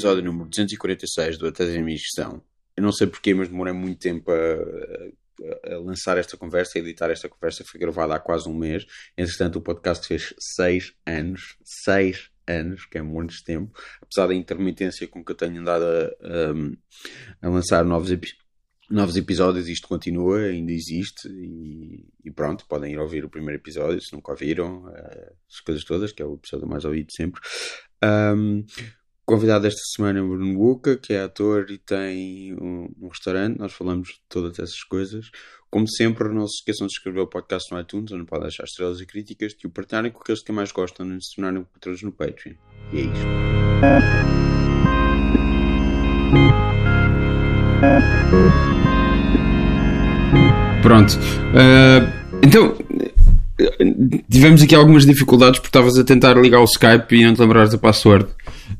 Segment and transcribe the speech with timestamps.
[0.00, 2.42] episódio número 246 do Até da Missão.
[2.74, 6.80] Eu não sei porquê, mas demorei muito tempo a, a, a, lançar esta conversa, a
[6.80, 7.64] editar esta conversa.
[7.66, 8.86] Foi gravada há quase um mês.
[9.14, 11.58] Entretanto, o podcast fez seis anos.
[11.62, 13.78] Seis anos, que é muito tempo.
[14.00, 18.40] Apesar da intermitência com que eu tenho andado a, a lançar novos episódios
[18.90, 24.00] novos episódios, isto continua, ainda existe e, e, pronto, podem ir ouvir o primeiro episódio
[24.00, 27.40] se nunca ouviram, uh, as coisas todas, que é o episódio mais ouvido sempre.
[28.02, 28.64] Um,
[29.30, 33.60] convidado esta semana é o Bruno Buca, que é ator e tem um, um, restaurante,
[33.60, 35.30] nós falamos de todas essas coisas.
[35.70, 39.00] Como sempre, não se esqueçam de escrever o podcast no iTunes, onde podem deixar estrelas
[39.00, 42.10] e críticas, e o partilharem com aqueles que mais gostam de se tornarem patrões no
[42.10, 42.54] Patreon.
[42.92, 43.26] E é isto.
[50.82, 51.12] Pronto.
[51.14, 52.02] Uh,
[52.44, 52.76] então,
[54.30, 57.70] tivemos aqui algumas dificuldades porque estavas a tentar ligar o Skype e não te lembrares
[57.70, 58.26] da password.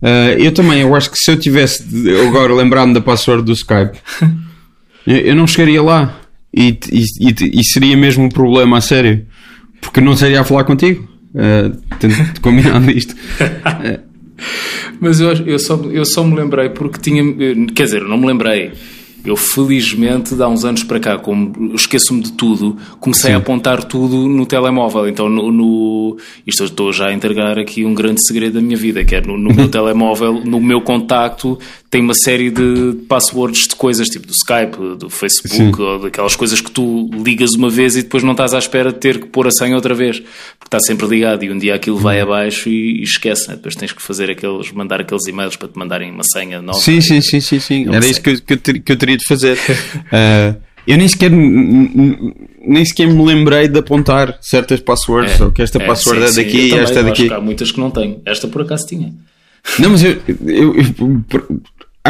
[0.03, 1.85] Uh, eu também, eu acho que se eu tivesse
[2.27, 3.99] agora lembrado da password do Skype,
[5.07, 6.21] eu não chegaria lá.
[6.53, 9.25] E, e, e, seria mesmo um problema a sério.
[9.81, 11.09] Porque não seria a falar contigo.
[11.33, 13.15] Uh, tendo combinado isto.
[15.01, 17.23] Mas eu, eu, só, eu só me lembrei porque tinha.
[17.73, 18.73] Quer dizer, não me lembrei
[19.25, 23.35] eu, felizmente, há uns anos para cá, como esqueço-me de tudo, comecei Sim.
[23.35, 25.09] a apontar tudo no telemóvel.
[25.09, 29.05] Então, no, no, isto estou já a entregar aqui um grande segredo da minha vida,
[29.05, 31.59] que é no, no meu telemóvel, no meu contacto,
[31.91, 35.83] tem uma série de passwords de coisas, tipo do Skype, do Facebook, Sim.
[35.83, 39.01] ou daquelas coisas que tu ligas uma vez e depois não estás à espera de
[39.01, 41.99] ter que pôr a senha outra vez, porque está sempre ligado e um dia aquilo
[41.99, 42.29] vai uhum.
[42.29, 43.57] abaixo e, e esquece, né?
[43.57, 46.79] depois tens que fazer aqueles, mandar aqueles e-mails para te mandarem uma senha nova.
[46.79, 47.93] Sim, sim, sim, sim, sim.
[47.93, 49.59] Era isso que eu, que, eu ter, que eu teria de fazer.
[49.59, 55.61] uh, eu nem sequer, nem sequer me lembrei de apontar certas passwords, é, ou que
[55.61, 57.33] esta é, password sim, é daqui e esta é daqui.
[57.33, 58.23] há muitas que não tenho.
[58.25, 59.13] Esta por acaso tinha.
[59.79, 60.87] Não, mas eu, eu, eu,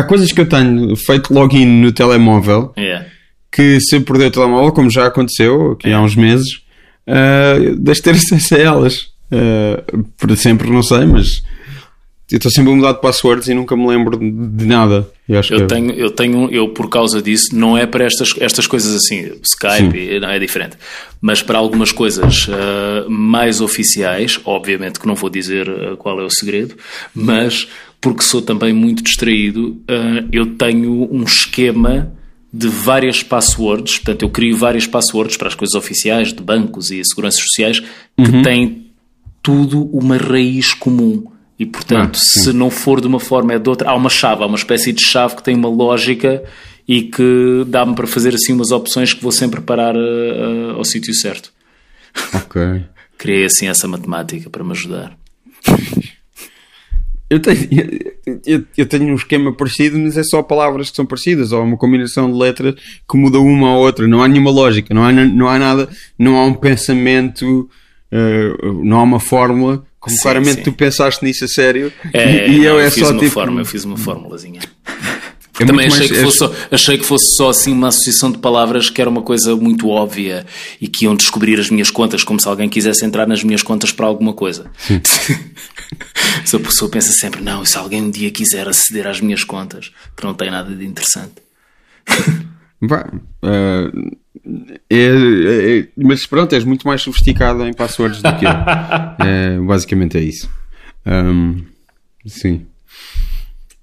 [0.00, 3.06] há coisas que eu tenho feito login no telemóvel yeah.
[3.52, 6.02] que se eu perder o telemóvel, como já aconteceu aqui yeah.
[6.02, 6.62] há uns meses,
[7.06, 9.10] uh, deixo de ter acesso a elas.
[9.32, 11.42] Uh, para sempre, não sei, mas
[12.30, 15.08] eu estou sempre a mudar de passwords e nunca me lembro de nada.
[15.28, 18.66] Eu, eu que tenho, eu tenho, eu por causa disso, não é para estas, estas
[18.66, 20.76] coisas assim, Skype, não é diferente,
[21.20, 25.68] mas para algumas coisas uh, mais oficiais, obviamente que não vou dizer
[25.98, 26.76] qual é o segredo,
[27.14, 27.68] mas
[28.00, 32.12] porque sou também muito distraído, uh, eu tenho um esquema
[32.52, 37.04] de várias passwords, portanto eu crio várias passwords para as coisas oficiais de bancos e
[37.04, 38.42] seguranças sociais que uhum.
[38.42, 38.86] têm
[39.42, 41.30] tudo uma raiz comum.
[41.58, 44.42] E, portanto, ah, se não for de uma forma é de outra, há uma chave,
[44.42, 46.42] há uma espécie de chave que tem uma lógica
[46.88, 51.12] e que dá-me para fazer assim umas opções que vou sempre parar uh, ao sítio
[51.14, 51.52] certo.
[52.34, 52.82] Ok.
[53.18, 55.19] Criei assim essa matemática para me ajudar.
[57.30, 57.68] Eu tenho,
[58.44, 61.76] eu, eu, tenho um esquema parecido, mas é só palavras que são parecidas, ou uma
[61.76, 62.74] combinação de letras
[63.08, 64.08] que muda uma ou outra.
[64.08, 65.88] Não há nenhuma lógica, não há, não há nada,
[66.18, 67.70] não há um pensamento,
[68.12, 70.62] uh, não há uma fórmula como sim, claramente sim.
[70.62, 71.92] tu pensaste nisso a sério.
[72.12, 73.30] É, e, não, eu, é eu fiz só uma tipo...
[73.30, 74.60] forma, eu fiz uma formulazinha.
[75.60, 76.10] É também achei, mais...
[76.10, 79.20] que fosse só, achei que fosse só assim uma associação de palavras que era uma
[79.20, 80.46] coisa muito óbvia
[80.80, 83.92] e que iam descobrir as minhas contas, como se alguém quisesse entrar nas minhas contas
[83.92, 84.70] para alguma coisa.
[86.44, 89.92] se a pessoa pensa sempre, não, se alguém um dia quiser aceder às minhas contas,
[90.16, 91.34] que não tem nada de interessante.
[92.82, 93.12] Bah,
[93.44, 94.16] uh,
[94.88, 98.50] é, é, mas pronto, és muito mais sofisticado em passwords do que eu.
[99.26, 100.50] É, basicamente é isso.
[101.06, 101.62] Um,
[102.26, 102.66] sim.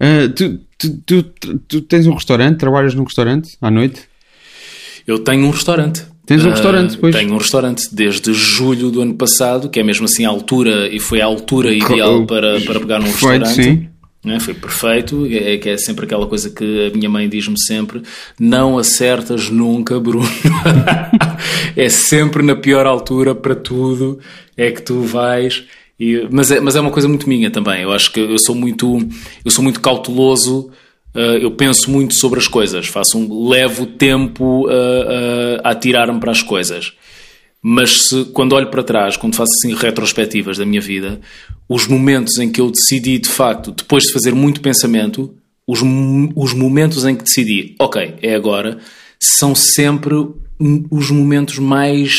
[0.01, 1.23] Uh, tu, tu, tu,
[1.59, 2.57] tu, tens um restaurante?
[2.57, 4.01] Trabalhas num restaurante à noite?
[5.05, 6.05] Eu tenho um restaurante.
[6.25, 7.15] Tens um restaurante, depois?
[7.15, 10.93] Uh, tenho um restaurante desde julho do ano passado, que é mesmo assim a altura,
[10.93, 13.47] e foi a altura ideal para, para pegar num restaurante.
[13.47, 13.87] Sim.
[14.25, 14.39] É?
[14.39, 18.01] Foi perfeito, é, que é sempre aquela coisa que a minha mãe diz-me sempre:
[18.37, 20.27] não acertas nunca, Bruno.
[21.77, 24.19] é sempre na pior altura para tudo,
[24.57, 25.63] é que tu vais.
[25.99, 27.81] E, mas, é, mas é uma coisa muito minha também.
[27.81, 28.99] Eu acho que eu sou muito,
[29.43, 30.69] eu sou muito cauteloso.
[31.15, 36.19] Uh, eu penso muito sobre as coisas, faço um, levo tempo uh, uh, a atirar-me
[36.19, 36.93] para as coisas.
[37.61, 41.19] Mas se, quando olho para trás, quando faço assim retrospectivas da minha vida,
[41.67, 45.33] os momentos em que eu decidi de facto, depois de fazer muito pensamento,
[45.65, 45.81] os,
[46.35, 48.77] os momentos em que decidi, ok, é agora,
[49.19, 50.15] são sempre
[50.89, 52.13] os momentos mais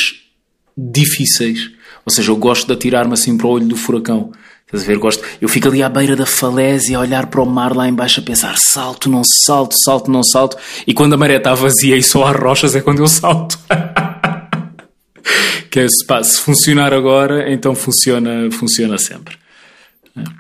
[0.76, 1.70] difíceis.
[2.08, 4.32] Ou seja, eu gosto de atirar-me assim para o olho do furacão.
[4.64, 4.96] Estás a ver?
[4.96, 5.22] Gosto.
[5.42, 8.22] Eu fico ali à beira da falésia a olhar para o mar lá embaixo a
[8.22, 10.56] pensar salto, não salto, salto, não salto.
[10.86, 13.58] E quando a maré está vazia e só há rochas é quando eu salto.
[15.70, 19.36] que é, se, pá, se funcionar agora, então funciona, funciona sempre.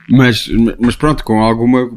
[0.08, 0.48] Mas,
[0.78, 1.90] mas pronto, com alguma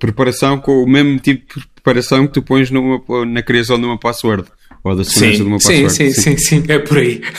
[0.00, 3.96] preparação, com o mesmo tipo de preparação que tu pões numa, na criação de uma
[3.96, 4.48] password.
[4.82, 5.92] Ou da segurança sim, de uma password.
[5.92, 7.22] Sim, sim, sim, sim, é por aí.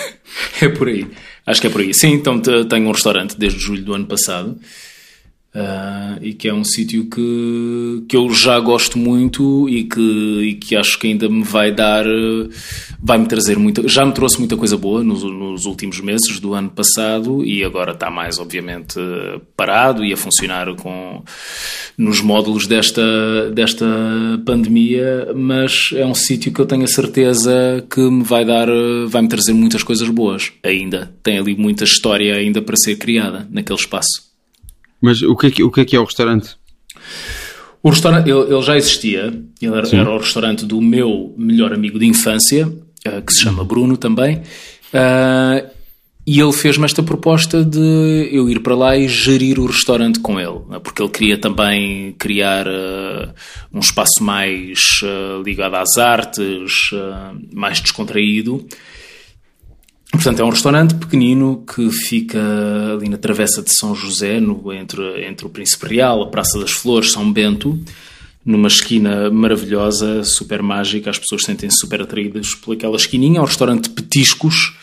[0.60, 1.08] É por aí.
[1.46, 1.94] Acho que é por aí.
[1.94, 4.58] Sim, então tenho um restaurante desde julho do ano passado.
[5.56, 10.56] Uh, e que é um sítio que, que eu já gosto muito e que, e
[10.56, 12.04] que acho que ainda me vai dar,
[13.02, 16.54] vai me trazer muita, já me trouxe muita coisa boa nos, nos últimos meses do
[16.54, 19.00] ano passado e agora está mais, obviamente,
[19.56, 21.24] parado e a funcionar com,
[21.98, 23.86] nos módulos desta, desta
[24.46, 28.68] pandemia, mas é um sítio que eu tenho a certeza que me vai dar,
[29.08, 31.16] vai me trazer muitas coisas boas ainda.
[31.24, 34.35] Tem ali muita história ainda para ser criada naquele espaço.
[35.06, 36.56] Mas o que é que, o que, é, que é o restaurante?
[37.84, 42.00] O restaurante, ele, ele já existia, ele era, era, o restaurante do meu melhor amigo
[42.00, 45.70] de infância, uh, que se chama Bruno também, uh,
[46.26, 50.40] e ele fez-me esta proposta de eu ir para lá e gerir o restaurante com
[50.40, 53.32] ele, né, porque ele queria também criar uh,
[53.72, 54.80] um espaço mais
[55.46, 56.90] ligado às artes,
[57.54, 58.66] mais descontraído.
[60.16, 62.40] Portanto, é um restaurante pequenino que fica
[62.94, 66.72] ali na Travessa de São José, no, entre, entre o Príncipe Real, a Praça das
[66.72, 67.78] Flores, São Bento,
[68.46, 71.10] numa esquina maravilhosa, super mágica.
[71.10, 73.40] As pessoas sentem-se super atraídas por aquela esquininha.
[73.40, 74.74] É um restaurante de petiscos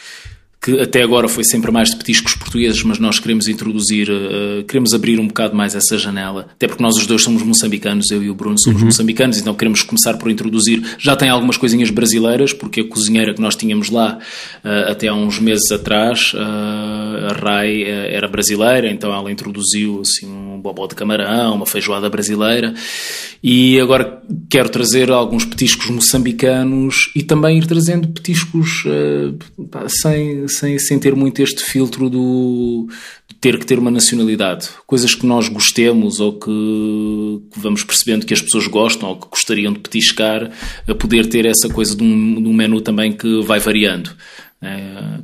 [0.62, 4.94] que até agora foi sempre mais de petiscos portugueses, mas nós queremos introduzir, uh, queremos
[4.94, 8.30] abrir um bocado mais essa janela, até porque nós os dois somos moçambicanos, eu e
[8.30, 8.86] o Bruno somos uhum.
[8.86, 13.40] moçambicanos, então queremos começar por introduzir, já tem algumas coisinhas brasileiras, porque a cozinheira que
[13.40, 14.18] nós tínhamos lá
[14.64, 20.30] uh, até há uns meses atrás, uh, a Rai era brasileira, então ela introduziu assim,
[20.30, 22.72] um bobó de camarão, uma feijoada brasileira,
[23.42, 28.84] e agora quero trazer alguns petiscos moçambicanos e também ir trazendo petiscos
[29.68, 32.88] pá, sem sem, sem ter muito este filtro do
[33.28, 34.69] de ter que ter uma nacionalidade.
[34.87, 39.28] Coisas que nós gostemos ou que, que, vamos percebendo que as pessoas gostam ou que
[39.28, 40.50] gostariam de petiscar,
[40.87, 44.10] a poder ter essa coisa de um, de um menu também que vai variando.
[44.60, 45.20] É,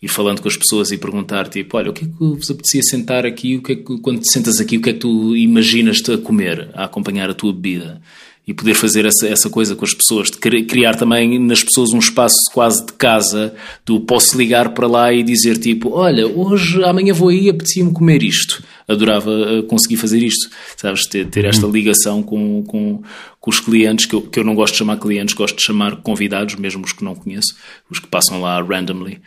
[0.00, 2.82] ir falando com as pessoas e perguntar tipo, olha, o que é que vos apetecia
[2.82, 3.56] sentar aqui?
[3.56, 6.18] O que é que, quando te sentas aqui, o que é que tu imaginas-te a
[6.18, 8.00] comer, a acompanhar a tua bebida?
[8.48, 11.98] E poder fazer essa, essa coisa com as pessoas, de criar também nas pessoas um
[11.98, 13.54] espaço quase de casa,
[13.84, 18.22] do posso ligar para lá e dizer tipo, olha, hoje, amanhã vou aí, apetecia-me comer
[18.22, 18.64] isto.
[18.88, 20.48] Adorava uh, conseguir fazer isto,
[20.78, 21.72] sabes, ter, ter esta uhum.
[21.72, 23.02] ligação com, com,
[23.38, 25.96] com os clientes, que eu, que eu não gosto de chamar clientes, gosto de chamar
[25.96, 27.54] convidados, mesmo os que não conheço,
[27.90, 29.20] os que passam lá randomly.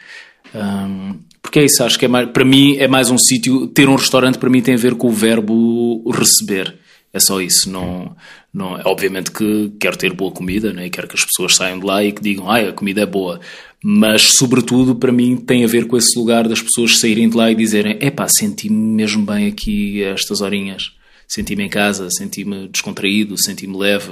[0.56, 3.88] Um, porque é isso, acho que é mais, para mim é mais um sítio, ter
[3.88, 6.82] um restaurante para mim tem a ver com o verbo receber.
[7.14, 7.70] É só isso.
[7.70, 8.16] Não,
[8.54, 10.90] não, obviamente que quero ter boa comida né?
[10.90, 13.40] quero que as pessoas saiam de lá e que digam ah, a comida é boa.
[13.84, 17.50] Mas, sobretudo, para mim tem a ver com esse lugar das pessoas saírem de lá
[17.50, 20.92] e dizerem epá, senti-me mesmo bem aqui estas horinhas.
[21.28, 24.12] Senti-me em casa, senti-me descontraído, senti-me leve.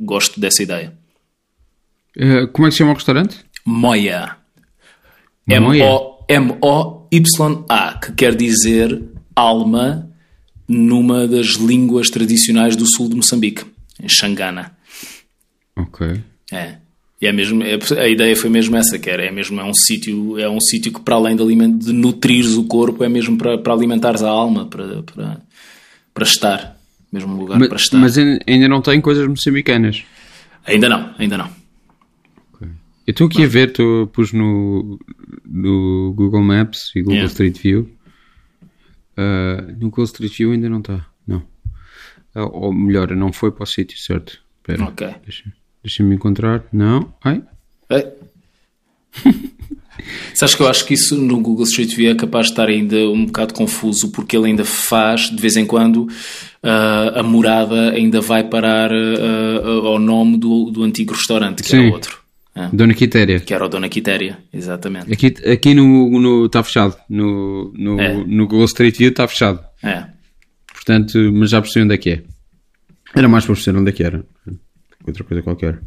[0.00, 0.92] Gosto dessa ideia.
[2.16, 3.44] Uh, como é que se chama o restaurante?
[3.64, 4.36] Moya.
[6.28, 9.02] M-O-Y-A, que quer dizer
[9.36, 10.10] alma
[10.68, 13.64] numa das línguas tradicionais do sul de Moçambique,
[14.02, 14.76] em Xangana.
[15.76, 16.20] Ok.
[16.52, 16.76] É.
[17.20, 19.72] E é mesmo, é, a ideia foi mesmo essa, que era, é mesmo é um
[19.72, 23.38] sítio, é um sítio que para além de, aliment, de nutrires o corpo, é mesmo
[23.38, 25.40] para, para alimentares a alma, para, para,
[26.12, 26.76] para estar,
[27.10, 27.98] mesmo um lugar mas, para estar.
[27.98, 30.04] Mas ainda não tem coisas moçambicanas?
[30.66, 31.48] Ainda não, ainda não.
[32.52, 32.68] Okay.
[33.06, 34.98] Eu estou aqui a ver, tu pus no,
[35.42, 37.32] no Google Maps e Google yeah.
[37.32, 37.95] Street View
[39.16, 41.38] Uh, no Google Street View ainda não está, não.
[42.34, 44.38] Uh, ou melhor, não foi para o sítio certo.
[44.58, 45.14] Espera, ok.
[45.24, 46.64] Deixa-me deixa encontrar.
[46.72, 47.14] Não.
[47.22, 47.42] Ai.
[47.90, 48.06] Ei.
[50.34, 52.96] Sabes que eu acho que isso no Google Street View é capaz de estar ainda
[53.08, 58.20] um bocado confuso porque ele ainda faz, de vez em quando, uh, a morada ainda
[58.20, 61.86] vai parar uh, ao nome do, do antigo restaurante, que Sim.
[61.86, 62.25] era outro.
[62.56, 62.70] É.
[62.72, 63.38] Dona Quitéria.
[63.38, 65.12] Que era o Dona Quitéria, exatamente.
[65.12, 66.96] Aqui, aqui no está fechado.
[67.08, 68.14] No, no, é.
[68.14, 69.62] no Google Street View está fechado.
[69.82, 70.04] É.
[70.72, 72.22] Portanto, mas já percebi onde é que é.
[73.14, 74.24] Era mais para perceber onde é que era.
[75.06, 75.80] Outra coisa qualquer.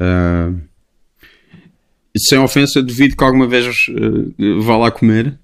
[0.00, 0.58] Uh,
[2.16, 5.38] sem ofensa, duvido que alguma vez uh, vá lá comer.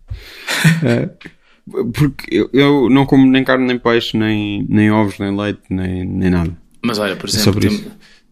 [0.83, 5.61] Uh, porque eu, eu, não como nem carne, nem peixe, nem, nem ovos, nem leite,
[5.69, 6.57] nem, nem nada.
[6.83, 7.71] Mas olha, por é exemplo, é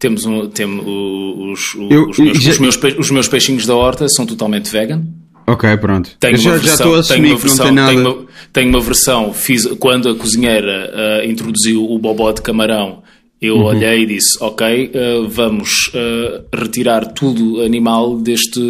[0.05, 2.51] temos, um, temos os, os, eu, os, meus, já...
[2.51, 5.03] os, meus, os meus peixinhos da horta são totalmente vegan.
[5.47, 6.11] Ok, pronto.
[6.19, 7.91] Tenho já, versão, já estou a assumir que não tem nada.
[7.91, 13.03] Tenho uma, tenho uma versão, fiz, quando a cozinheira uh, introduziu o bobó de camarão,
[13.41, 13.65] eu uhum.
[13.65, 18.61] olhei e disse: Ok, uh, vamos uh, retirar tudo animal deste,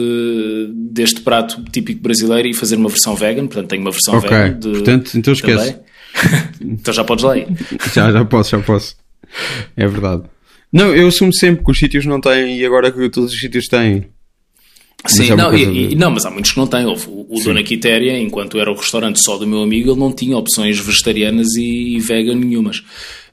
[0.73, 3.47] deste prato típico brasileiro e fazer uma versão vegan.
[3.47, 4.29] Portanto, tenho uma versão okay.
[4.29, 4.59] vegan.
[4.59, 5.77] De, Portanto, então esquece.
[6.61, 7.47] então já podes lá ir.
[7.93, 8.95] já, já posso, já posso.
[9.75, 10.23] É verdade.
[10.75, 13.65] Não, eu assumo sempre que os sítios não têm e agora que todos os sítios
[13.69, 14.07] têm.
[15.07, 15.95] Sim, é não, e, de...
[15.95, 16.85] não, mas há muitos que não têm.
[16.85, 16.95] O,
[17.29, 20.77] o Dona Quitéria, enquanto era o restaurante só do meu amigo, ele não tinha opções
[20.77, 22.83] vegetarianas e, e vegan nenhumas.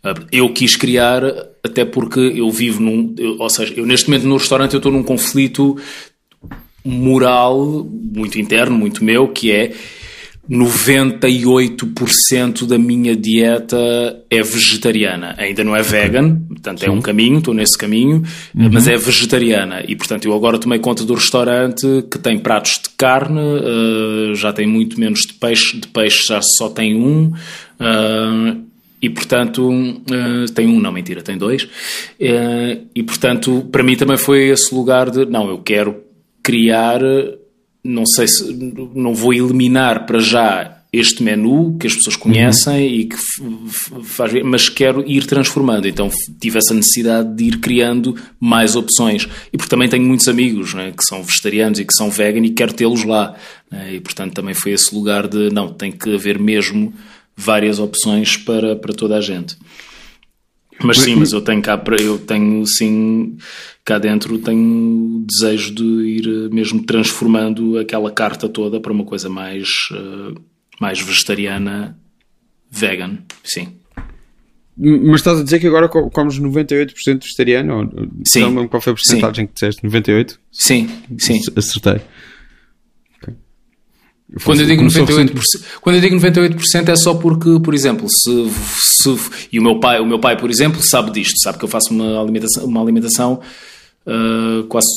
[0.05, 1.25] Ah, eu quis criar,
[1.65, 3.13] até porque eu vivo num.
[3.19, 5.77] Eu, ou seja, eu neste momento no restaurante eu estou num conflito
[6.85, 9.73] moral muito interno, muito meu, que é
[10.51, 13.77] 98% da minha dieta
[14.29, 15.37] é vegetariana.
[15.39, 16.87] Ainda não é vegan, portanto Sim.
[16.87, 18.71] é um caminho, estou nesse caminho, uhum.
[18.73, 19.85] mas é vegetariana.
[19.87, 24.53] E portanto eu agora tomei conta do restaurante que tem pratos de carne, uh, já
[24.53, 27.33] tem muito menos de peixe, de peixe já só tem um.
[27.79, 28.63] Uh,
[29.01, 31.69] e portanto uh, tem um, não mentira, tem dois.
[32.19, 36.03] e portanto, para mim também foi esse lugar de não, eu quero
[36.43, 37.01] criar
[37.85, 38.53] não sei se
[38.95, 42.95] não vou eliminar para já este menu que as pessoas conhecem uhum.
[42.95, 43.17] e que
[44.05, 45.89] faz, mas quero ir transformando.
[45.89, 49.27] Então tive essa necessidade de ir criando mais opções.
[49.51, 52.51] E porque também tenho muitos amigos né, que são vegetarianos e que são vegan e
[52.51, 53.35] quero tê-los lá.
[53.71, 56.93] Né, e portanto também foi esse lugar de não, tem que haver mesmo
[57.35, 59.57] várias opções para, para toda a gente.
[60.83, 63.37] Mas sim, mas eu tenho cá para eu tenho sim
[63.85, 69.05] cá dentro tenho o desejo de ir eh, mesmo transformando aquela carta toda para uma
[69.05, 70.41] coisa mais uh,
[70.81, 71.97] mais vegetariana,
[72.71, 73.69] vegan, sim.
[74.77, 77.91] Mas estás a dizer que agora comes 98% vegetariano?
[78.27, 78.53] Sim.
[78.53, 79.85] Não qual foi a porcentagem que disseste?
[79.85, 80.41] 98?
[80.51, 81.41] Sim, sim.
[81.55, 82.01] Acertei.
[84.45, 88.51] Quando eu, digo 98%, quando eu digo 98% é só porque, por exemplo, se,
[89.03, 89.19] se,
[89.53, 91.93] e o meu pai, o meu pai, por exemplo, sabe disto, sabe que eu faço
[91.93, 93.41] uma alimentação, uma alimentação
[94.07, 94.89] uh, quase,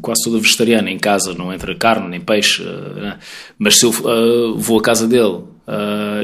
[0.00, 3.14] quase toda vegetariana em casa, não entra carne nem peixe, uh,
[3.58, 5.40] mas se eu uh, vou à casa dele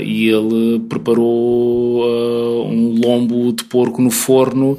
[0.02, 4.78] e ele preparou um lombo de porco no forno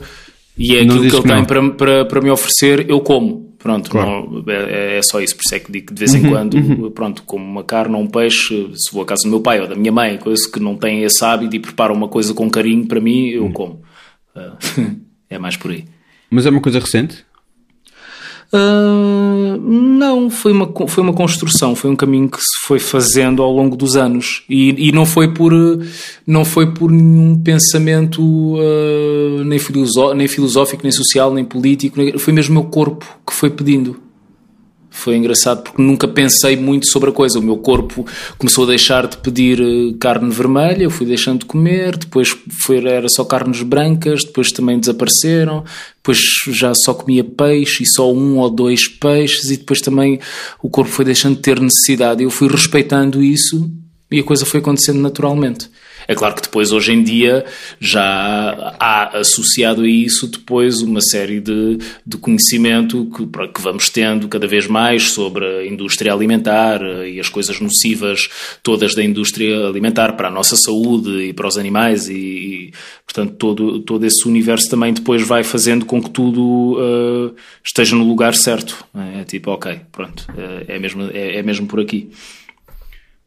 [0.58, 3.45] e é aquilo que ele tem para, para, para me oferecer, eu como.
[3.66, 4.44] Pronto, claro.
[4.46, 5.36] não, é, é, só isso.
[5.36, 6.92] Por isso é que digo que de vez em uhum, quando, uhum.
[6.92, 9.68] pronto, como uma carne ou um peixe, se vou à casa do meu pai ou
[9.68, 12.86] da minha mãe, coisa que não tem esse hábito e prepara uma coisa com carinho
[12.86, 13.52] para mim, eu uhum.
[13.52, 13.82] como.
[14.36, 15.84] Uh, é mais por aí.
[16.30, 17.26] Mas é uma coisa recente?
[18.54, 23.52] Uh, não, foi uma, foi uma construção, foi um caminho que se foi fazendo ao
[23.52, 25.52] longo dos anos e, e não foi por
[26.26, 29.60] não foi por nenhum pensamento uh, nem,
[30.16, 34.05] nem filosófico, nem social, nem político, foi mesmo o meu corpo que foi pedindo.
[34.96, 37.38] Foi engraçado porque nunca pensei muito sobre a coisa.
[37.38, 38.06] O meu corpo
[38.38, 42.30] começou a deixar de pedir eh, carne vermelha, eu fui deixando de comer, depois
[42.64, 45.66] foi, era só carnes brancas, depois também desapareceram,
[45.98, 50.20] depois já só comia peixe e só um ou dois peixes, e depois também
[50.64, 52.24] o corpo foi deixando de ter necessidade.
[52.24, 53.70] Eu fui respeitando isso
[54.10, 55.70] e a coisa foi acontecendo naturalmente.
[56.08, 57.46] É claro que depois, hoje em dia,
[57.80, 64.28] já há associado a isso depois uma série de, de conhecimento que, que vamos tendo
[64.28, 68.30] cada vez mais sobre a indústria alimentar eh, e as coisas nocivas
[68.62, 72.72] todas da indústria alimentar para a nossa saúde e para os animais e, e
[73.06, 78.04] portanto, todo, todo esse universo também depois vai fazendo com que tudo uh, esteja no
[78.04, 78.86] lugar certo.
[78.94, 82.10] É, é tipo, ok, pronto, é, é mesmo, é, é mesmo por aqui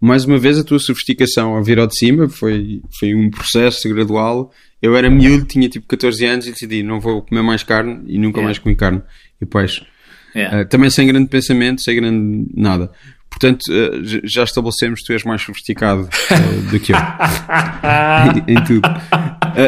[0.01, 3.89] mais uma vez a tua sofisticação a vir ao de cima foi, foi um processo
[3.89, 4.53] gradual.
[4.81, 8.17] Eu era miúdo, tinha tipo 14 anos e decidi não vou comer mais carne e
[8.17, 8.45] nunca yeah.
[8.45, 9.03] mais comi carne
[9.41, 9.85] e peixe.
[10.35, 10.61] Yeah.
[10.61, 12.93] Uh, também sem grande pensamento, sem grande nada.
[13.29, 16.97] Portanto, uh, já estabelecemos que tu és mais sofisticado uh, do que eu
[18.47, 18.89] em, em, tudo.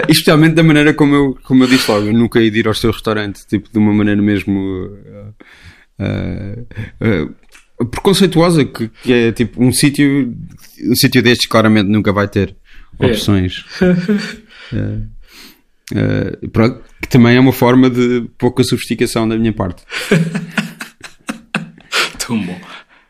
[0.08, 2.92] especialmente da maneira como eu, como eu disse logo, eu nunca ia ir ao seu
[2.92, 4.96] restaurante, tipo, de uma maneira mesmo
[7.86, 10.34] preconceituosa, que, que, é tipo um sítio,
[10.84, 12.54] um sítio destes claramente nunca vai ter
[12.98, 13.06] é.
[13.06, 13.64] opções.
[14.72, 16.36] É.
[16.44, 19.82] uh, pronto, que também é uma forma de pouca sofisticação da minha parte.
[22.24, 22.60] Tão bom.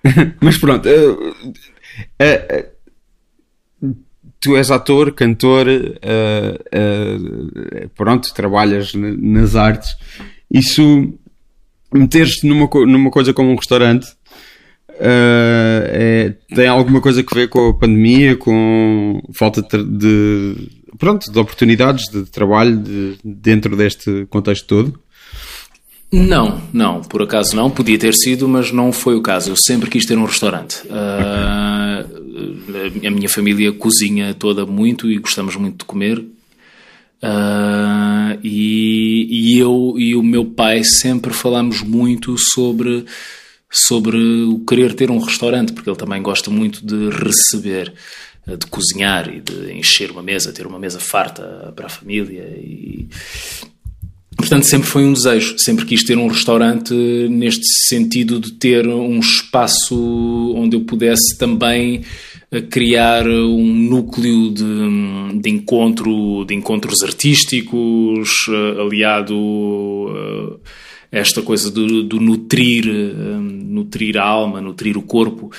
[0.40, 1.34] Mas pronto, uh,
[4.40, 5.66] tu és ator, cantor,
[7.94, 9.94] pronto, trabalhas nas artes.
[10.50, 11.12] Isso
[11.92, 14.06] meter-te numa, numa coisa como um restaurante
[15.00, 21.38] Uh, é, tem alguma coisa a ver com a pandemia, com falta de, pronto, de
[21.38, 25.00] oportunidades de trabalho de, dentro deste contexto todo?
[26.12, 27.70] Não, não, por acaso não.
[27.70, 29.52] Podia ter sido, mas não foi o caso.
[29.52, 30.82] Eu sempre quis ter um restaurante.
[30.86, 32.04] Uh,
[33.06, 36.18] a minha família cozinha toda muito e gostamos muito de comer.
[37.22, 43.06] Uh, e, e eu e o meu pai sempre falamos muito sobre
[43.70, 47.92] sobre o querer ter um restaurante, porque ele também gosta muito de receber.
[48.46, 53.08] de cozinhar e de encher uma mesa, ter uma mesa farta para a família e
[54.40, 56.94] Portanto, sempre foi um desejo, sempre quis ter um restaurante
[57.28, 62.02] neste sentido de ter um espaço onde eu pudesse também
[62.50, 70.58] eh, criar um núcleo de, de encontro, de encontros artísticos, eh, aliado
[71.10, 75.50] esta coisa do, do nutrir, eh, nutrir a alma, nutrir o corpo.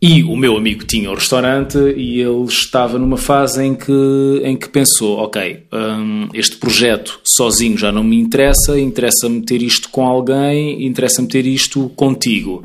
[0.00, 4.56] E o meu amigo tinha o restaurante e ele estava numa fase em que, em
[4.56, 10.06] que pensou: ok, um, este projeto sozinho já não me interessa, interessa-me ter isto com
[10.06, 12.62] alguém, interessa-me ter isto contigo.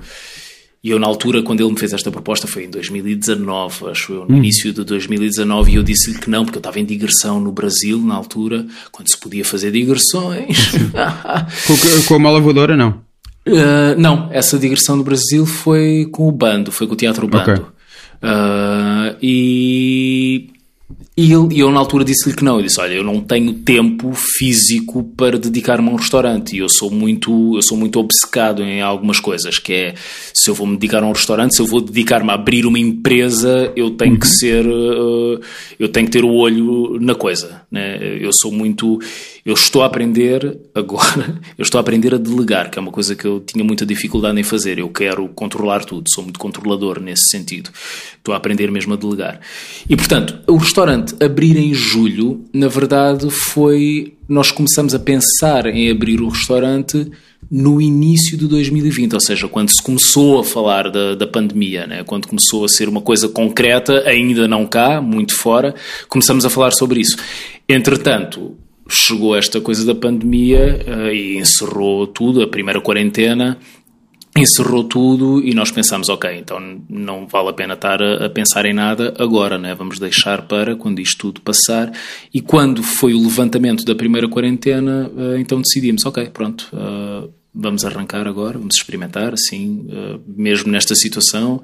[0.84, 4.26] E eu, na altura, quando ele me fez esta proposta, foi em 2019, acho eu,
[4.26, 4.38] no hum.
[4.38, 7.98] início de 2019, e eu disse-lhe que não, porque eu estava em digressão no Brasil,
[8.00, 10.72] na altura, quando se podia fazer digressões.
[11.66, 13.02] com, com a mala voadora, não?
[13.48, 17.52] Uh, não, essa digressão do Brasil foi com o bando, foi com o teatro bando.
[17.52, 17.64] Okay.
[17.64, 20.50] Uh, e
[21.16, 22.58] e eu, eu na altura disse-lhe que não.
[22.58, 26.56] Eu disse: Olha, eu não tenho tempo físico para dedicar-me a um restaurante.
[26.56, 29.60] E eu sou muito, eu sou muito obcecado em algumas coisas.
[29.60, 29.94] Que é
[30.34, 32.80] se eu vou me dedicar a um restaurante, se eu vou dedicar-me a abrir uma
[32.80, 34.20] empresa, eu tenho uhum.
[34.20, 35.40] que ser, uh,
[35.80, 37.62] eu tenho que ter o olho na coisa.
[37.70, 38.18] Né?
[38.20, 39.00] Eu sou muito,
[39.46, 43.14] eu estou a aprender agora, eu estou a aprender a delegar, que é uma coisa
[43.14, 44.80] que eu tinha muita dificuldade em fazer.
[44.80, 47.70] Eu quero controlar tudo, sou muito controlador nesse sentido.
[48.18, 49.42] Estou a aprender mesmo a delegar.
[49.90, 54.14] E portanto, o restaurante abrir em julho, na verdade, foi.
[54.30, 57.12] Nós começamos a pensar em abrir o restaurante
[57.52, 62.04] no início de 2020, ou seja, quando se começou a falar da, da pandemia, né?
[62.04, 65.76] quando começou a ser uma coisa concreta, ainda não cá, muito fora,
[66.08, 67.18] começamos a falar sobre isso.
[67.68, 68.58] Entretanto,
[68.90, 73.58] chegou esta coisa da pandemia uh, e encerrou tudo, a primeira quarentena,
[74.36, 78.66] encerrou tudo e nós pensamos, ok, então não vale a pena estar a, a, pensar
[78.66, 79.76] em nada agora, né?
[79.76, 81.92] vamos deixar para quando isto tudo passar.
[82.34, 87.86] E quando foi o levantamento da primeira quarentena, uh, então decidimos, ok, pronto, uh, vamos
[87.86, 91.62] arrancar agora, vamos experimentar, assim, uh, mesmo nesta situação,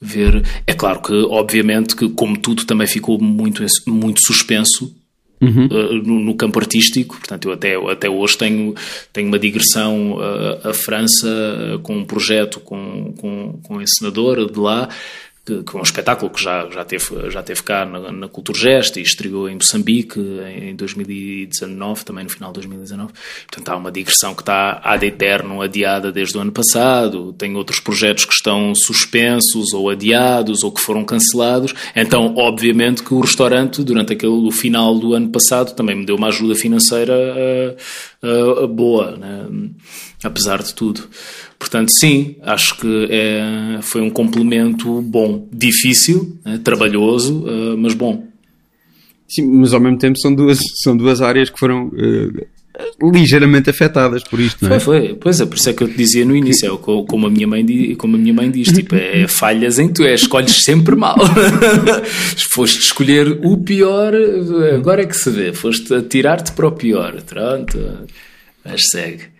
[0.00, 0.44] ver.
[0.66, 4.94] É claro que, obviamente, que como tudo também ficou muito, muito suspenso,
[5.40, 5.66] Uhum.
[5.66, 7.16] Uh, no, no, campo artístico.
[7.18, 8.74] Portanto, eu até, até hoje tenho,
[9.12, 14.50] tenho uma digressão uh, à França uh, com um projeto com, com, com um encenador
[14.50, 14.88] de lá
[15.44, 18.96] que, que é um espetáculo que já, já, teve, já teve cá na, na Culturgest
[18.96, 23.12] e estreou em Moçambique em 2019, também no final de 2019.
[23.46, 27.34] Portanto, há uma digressão que está ad eterno adiada desde o ano passado.
[27.34, 31.74] Tem outros projetos que estão suspensos ou adiados ou que foram cancelados.
[31.94, 36.16] Então, obviamente que o restaurante, durante aquele, o final do ano passado, também me deu
[36.16, 37.14] uma ajuda financeira
[38.22, 39.46] uh, uh, boa, né?
[40.22, 41.06] apesar de tudo.
[41.64, 45.48] Portanto, sim, acho que é, foi um complemento bom.
[45.50, 48.26] Difícil, é, trabalhoso, uh, mas bom.
[49.26, 54.22] Sim, mas ao mesmo tempo são duas, são duas áreas que foram uh, ligeiramente afetadas
[54.24, 54.78] por isto, não é?
[54.78, 55.14] Foi, foi.
[55.14, 57.46] Pois é, por isso é que eu te dizia no início, é, como, a minha
[57.46, 61.16] mãe, como a minha mãe diz, tipo, é falhas em tu, é, escolhes sempre mal.
[62.52, 64.12] Foste escolher o pior,
[64.74, 67.22] agora é que se vê, foste atirar-te para o pior.
[67.22, 67.78] Pronto,
[68.62, 69.33] mas segue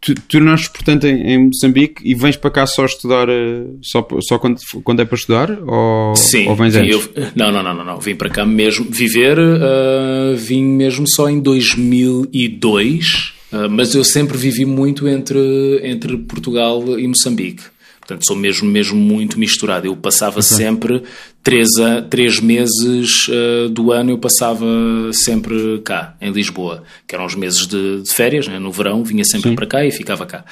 [0.00, 4.06] tu, tu nasces, portanto, em, em, Moçambique e vens para cá só estudar, eh, só,
[4.20, 5.50] só quando, quando é para estudar?
[5.66, 7.02] Ou, sim, ou vens sim, eu,
[7.34, 11.40] não, não, não, não, não, vim para cá mesmo, viver, uh, vim mesmo só em
[11.40, 17.62] 2002, uh, mas eu sempre vivi muito entre, entre Portugal e Moçambique.
[18.00, 19.86] Portanto, sou mesmo, mesmo muito misturado.
[19.86, 21.02] Eu passava sempre
[21.44, 21.68] três,
[22.08, 24.66] três meses uh, do ano, eu passava
[25.12, 28.58] sempre cá, em Lisboa, que eram os meses de, de férias, né?
[28.58, 29.54] no verão, vinha sempre Sim.
[29.54, 30.44] para cá e ficava cá.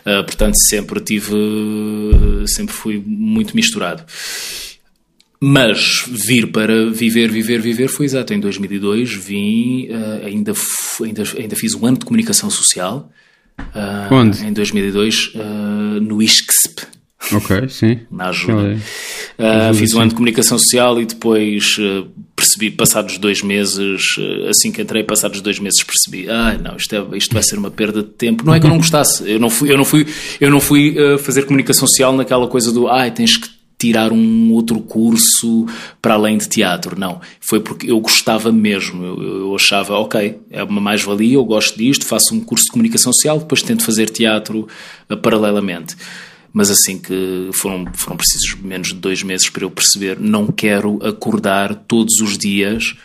[0.00, 1.34] Uh, portanto, sempre tive,
[2.46, 4.04] sempre fui muito misturado.
[5.38, 8.32] Mas vir para viver, viver, viver foi exato.
[8.32, 10.52] Em 2002 vim, uh, ainda,
[11.02, 13.10] ainda, ainda fiz um ano de comunicação social.
[14.10, 14.44] Onde?
[14.46, 15.38] Em 2002, uh,
[16.00, 16.95] no ISCSP,
[17.32, 18.00] Ok, sim.
[18.10, 18.78] Na ajuda.
[19.38, 24.48] Uh, fiz um ano de comunicação social e depois uh, percebi, passados dois meses, uh,
[24.48, 27.70] assim que entrei, passados dois meses percebi, ah, não, isto, é, isto vai ser uma
[27.70, 28.44] perda de tempo.
[28.44, 30.06] Não é que eu não gostasse, eu não fui, eu não fui,
[30.40, 34.80] eu não fui fazer comunicação social naquela coisa do, ah, tens que tirar um outro
[34.80, 35.66] curso
[36.00, 36.98] para além de teatro.
[36.98, 39.04] Não, foi porque eu gostava mesmo.
[39.04, 43.12] Eu, eu achava, ok, é uma mais-valia, eu gosto disto, faço um curso de comunicação
[43.12, 44.66] social, depois tento fazer teatro
[45.22, 45.94] paralelamente
[46.56, 50.98] mas assim que foram, foram precisos menos de dois meses para eu perceber, não quero
[51.06, 52.96] acordar todos os dias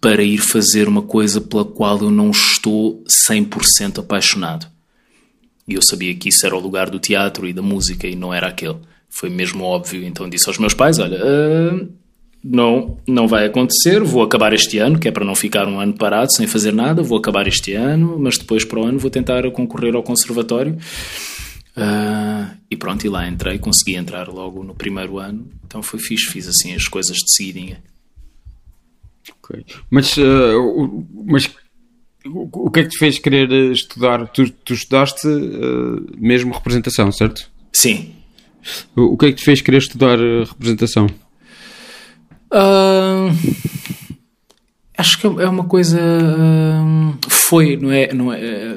[0.00, 4.66] para ir fazer uma coisa pela qual eu não estou 100% apaixonado.
[5.68, 8.32] E eu sabia que isso era o lugar do teatro e da música e não
[8.32, 8.78] era aquele.
[9.10, 10.02] Foi mesmo óbvio.
[10.02, 11.86] Então disse aos meus pais: Olha, uh,
[12.42, 15.92] não, não vai acontecer, vou acabar este ano, que é para não ficar um ano
[15.92, 19.50] parado sem fazer nada, vou acabar este ano, mas depois para o ano vou tentar
[19.50, 20.78] concorrer ao conservatório.
[21.76, 26.30] Uh, e pronto, e lá entrei, consegui entrar logo no primeiro ano, então foi fixe,
[26.30, 27.82] fiz assim as coisas de seguidinha.
[29.42, 29.64] Okay.
[29.90, 31.50] Mas, uh, mas
[32.26, 34.28] o que é que te fez querer estudar?
[34.28, 37.50] Tu, tu estudaste uh, mesmo representação, certo?
[37.72, 38.14] Sim.
[38.94, 41.06] O, o que é que te fez querer estudar representação?
[42.52, 43.34] Uh,
[44.96, 46.00] acho que é uma coisa.
[46.00, 48.76] Uh, foi, não é, não é?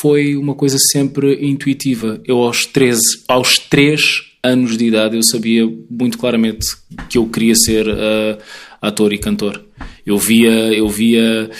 [0.00, 2.20] Foi uma coisa sempre intuitiva.
[2.24, 4.00] Eu, aos 13, aos 3
[4.42, 6.66] anos de idade, eu sabia muito claramente
[7.08, 8.38] que eu queria ser uh,
[8.80, 9.64] ator e cantor.
[10.06, 10.50] Eu via.
[10.72, 11.50] Eu via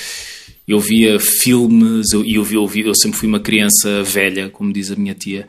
[0.69, 4.97] eu via filmes, eu, eu, eu, eu, sempre fui uma criança velha, como diz a
[4.97, 5.47] minha tia.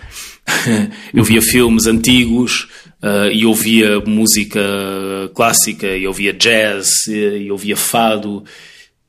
[1.13, 2.67] eu via filmes antigos,
[3.01, 4.59] Uh, e ouvia música
[5.33, 8.43] clássica, e ouvia jazz, e ouvia fado,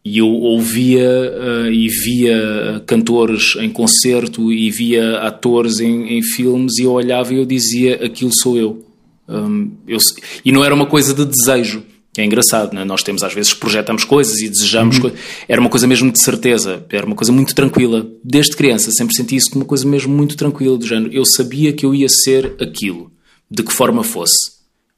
[0.05, 6.79] e eu ouvia uh, e via cantores em concerto e via atores em, em filmes
[6.79, 8.87] e eu olhava e eu dizia aquilo sou eu.
[9.29, 9.99] Um, eu
[10.45, 12.85] e não era uma coisa de desejo, que é engraçado, né?
[12.85, 15.03] nós temos às vezes projetamos coisas e desejamos uhum.
[15.03, 15.21] coisas.
[15.49, 18.07] Era uma coisa mesmo de certeza, era uma coisa muito tranquila.
[18.25, 21.13] Desde criança sempre senti isso como uma coisa mesmo muito tranquila, do género.
[21.13, 23.13] Eu sabia que eu ia ser aquilo
[23.49, 24.53] de que forma fosse,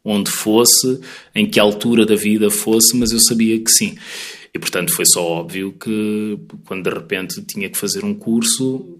[0.04, 1.00] onde fosse,
[1.34, 3.94] em que altura da vida fosse, mas eu sabia que sim.
[4.54, 8.96] E portanto foi só óbvio que quando de repente tinha que fazer um curso,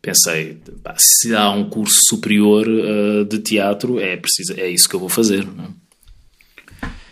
[0.00, 0.58] pensei,
[0.98, 5.08] se há um curso superior uh, de teatro, é, preciso, é isso que eu vou
[5.08, 5.42] fazer.
[5.44, 5.89] É?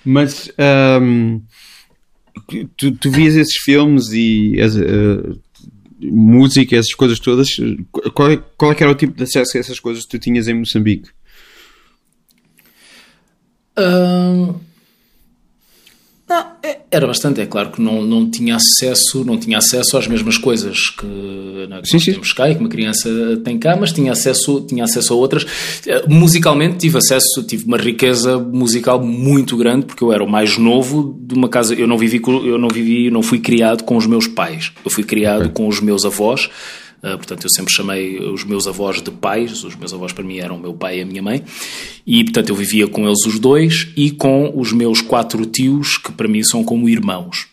[0.08, 0.50] Mas
[1.02, 1.42] um,
[2.78, 5.38] tu, tu vias esses filmes e uh,
[6.00, 7.48] música, essas coisas todas,
[8.14, 10.54] qual, qual é era o tipo de acesso a essas coisas que tu tinhas em
[10.54, 11.10] Moçambique?
[16.28, 20.06] Não, é, era bastante, é claro que não, não tinha acesso, não tinha acesso às
[20.06, 22.12] mesmas coisas que, né, que sim, sim.
[22.12, 23.08] temos cá e que uma criança
[23.42, 25.46] tem cá, mas tinha acesso, tinha acesso a outras.
[25.86, 30.58] Eh, musicalmente tive acesso, tive uma riqueza musical muito grande, porque eu era o mais
[30.58, 34.06] novo de uma casa, eu não vivi, eu não vivi, não fui criado com os
[34.06, 35.52] meus pais, eu fui criado okay.
[35.52, 36.50] com os meus avós
[37.00, 40.56] portanto, eu sempre chamei os meus avós de pais, os meus avós para mim eram
[40.56, 41.44] o meu pai e a minha mãe,
[42.06, 46.12] e portanto eu vivia com eles os dois e com os meus quatro tios, que
[46.12, 47.46] para mim são como irmãos,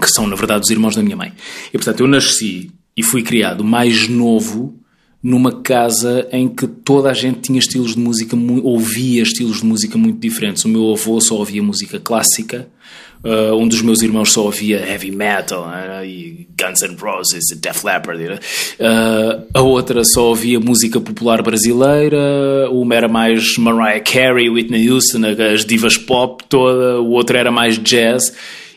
[0.00, 1.32] que são na verdade os irmãos da minha mãe.
[1.68, 4.78] E portanto eu nasci e fui criado mais novo
[5.24, 9.96] numa casa em que toda a gente tinha estilos de música, ouvia estilos de música
[9.96, 10.66] muito diferentes.
[10.66, 12.68] O meu avô só ouvia música clássica,
[13.24, 17.56] Uh, um dos meus irmãos só ouvia heavy metal uh, e Guns N' Roses e
[17.56, 18.22] Def Leppard.
[18.22, 22.68] Uh, a outra só ouvia música popular brasileira.
[22.70, 27.00] Uma era mais Mariah Carey, Whitney Houston, as divas pop toda.
[27.00, 28.34] O outro era mais jazz.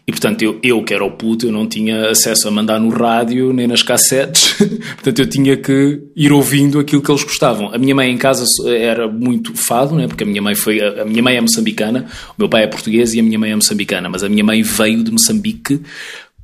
[0.08, 2.88] E portanto, eu, eu que era o puto, eu não tinha acesso a mandar no
[2.88, 4.54] rádio nem nas cassetes,
[4.96, 7.74] portanto, eu tinha que ir ouvindo aquilo que eles gostavam.
[7.74, 10.08] A minha mãe em casa era muito fado, né?
[10.08, 10.80] porque a minha mãe foi.
[10.80, 13.56] A minha mãe é moçambicana, o meu pai é português e a minha mãe é
[13.56, 15.82] moçambicana, mas a minha mãe veio de Moçambique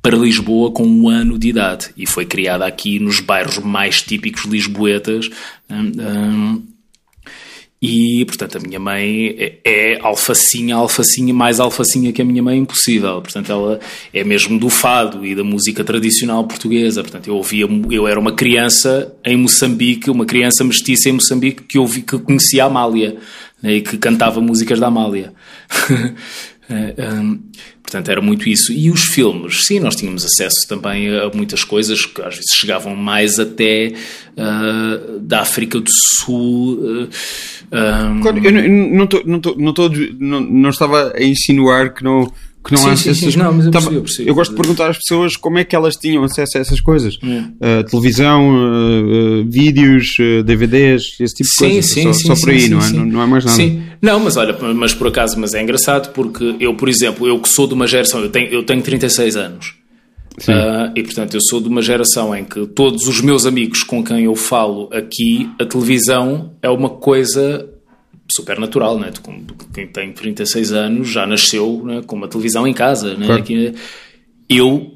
[0.02, 4.44] para Lisboa com um ano de idade e foi criada aqui nos bairros mais típicos
[4.44, 5.30] lisboetas.
[5.70, 6.62] Um, um,
[7.86, 12.56] e, portanto, a minha mãe é, é alfacinha, alfacinha, mais alfacinha que a minha mãe,
[12.56, 13.20] impossível.
[13.20, 13.78] Portanto, ela
[14.10, 17.02] é mesmo do fado e da música tradicional portuguesa.
[17.02, 21.78] Portanto, eu ouvia, eu era uma criança em Moçambique, uma criança mestiça em Moçambique que,
[21.78, 23.18] ouvi, que conhecia a Amália
[23.62, 25.34] né, e que cantava músicas da Amália.
[26.68, 27.40] um,
[27.84, 28.72] Portanto, era muito isso.
[28.72, 32.96] E os filmes, sim, nós tínhamos acesso também a muitas coisas que às vezes chegavam
[32.96, 33.92] mais até
[34.32, 36.78] uh, da África do Sul.
[36.78, 37.08] Uh,
[37.70, 38.20] um...
[38.20, 42.32] claro, eu não, não, não, não, não, não estava a insinuar que não
[42.64, 43.38] que não sim, há sim, sim.
[43.38, 45.76] Não, mas eu, percebi, eu, percebi, eu gosto de perguntar às pessoas como é que
[45.76, 47.16] elas tinham acesso a essas coisas.
[47.16, 51.90] Uh, televisão, uh, uh, vídeos, DVDs, esse tipo de coisas.
[51.90, 52.90] Sim, só, só por aí, não, é?
[52.90, 53.56] Não, não é mais nada.
[53.56, 53.82] Sim.
[54.00, 57.48] Não, mas olha, mas por acaso, mas é engraçado porque eu, por exemplo, eu que
[57.48, 59.74] sou de uma geração, eu tenho, eu tenho 36 anos.
[60.40, 64.02] Uh, e portanto, eu sou de uma geração em que todos os meus amigos com
[64.02, 67.68] quem eu falo aqui, a televisão é uma coisa
[68.34, 69.12] super natural, né?
[69.72, 73.16] quem tem 36 anos já nasceu né, com uma televisão em casa.
[73.16, 73.26] Né?
[73.26, 73.42] Claro.
[73.42, 73.74] Aqui,
[74.48, 74.92] eu,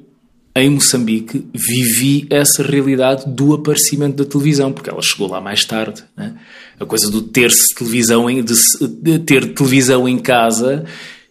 [0.56, 6.04] em Moçambique, vivi essa realidade do aparecimento da televisão, porque ela chegou lá mais tarde.
[6.16, 6.34] Né?
[6.78, 8.54] A coisa do ter televisão em, de,
[9.02, 10.84] de ter televisão em casa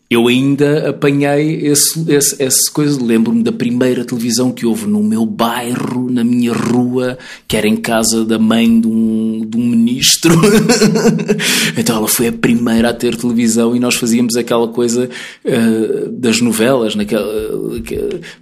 [0.10, 3.04] eu ainda apanhei esse, esse, esse coisa.
[3.04, 7.76] Lembro-me da primeira televisão que houve no meu bairro, na minha rua, que era em
[7.76, 10.34] casa da mãe de um, de um ministro.
[11.78, 15.10] então ela foi a primeira a ter televisão e nós fazíamos aquela coisa
[15.44, 16.96] uh, das novelas.
[16.96, 17.28] Naquela,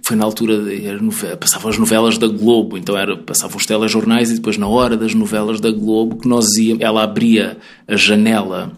[0.02, 0.62] foi na altura,
[1.40, 5.14] passavam as novelas da Globo, então era, passavam os telejornais e depois, na hora das
[5.14, 7.56] novelas da Globo, que nós íamos, ela abria
[7.88, 8.72] a janela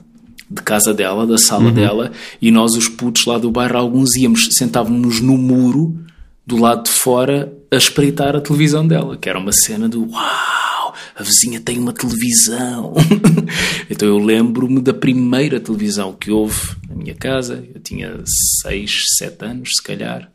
[0.50, 1.74] de casa dela, da sala uhum.
[1.74, 5.98] dela, e nós, os putos lá do bairro, alguns íamos, sentávamos no muro
[6.46, 10.94] do lado de fora a espreitar a televisão dela, que era uma cena do uau,
[11.14, 12.94] a vizinha tem uma televisão.
[13.90, 16.58] então eu lembro-me da primeira televisão que houve
[16.88, 18.22] na minha casa, eu tinha
[18.62, 20.30] 6, 7 anos, se calhar.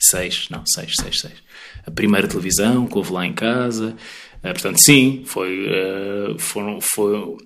[0.00, 1.32] 6, não, 6, 6, 6.
[1.86, 3.94] A primeira televisão que houve lá em casa.
[4.38, 7.36] Uh, portanto, sim, foi, uh, foram, foi,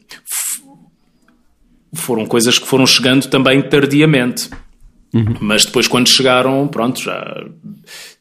[1.94, 4.50] foram coisas que foram chegando também tardiamente.
[5.14, 5.36] Uhum.
[5.40, 7.46] Mas depois, quando chegaram, pronto, já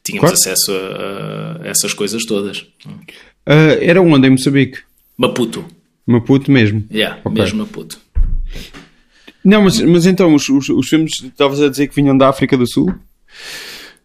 [0.02, 2.60] tínhamos acesso a, a, essas coisas todas.
[2.86, 4.78] Uh, era onde em Moçambique?
[5.16, 5.64] Maputo.
[6.06, 6.84] Maputo mesmo?
[6.90, 7.42] Yeah, okay.
[7.42, 7.98] mesmo Maputo.
[9.44, 12.56] Não, mas, mas então, os, os, os filmes, estavas a dizer que vinham da África
[12.56, 12.92] do Sul?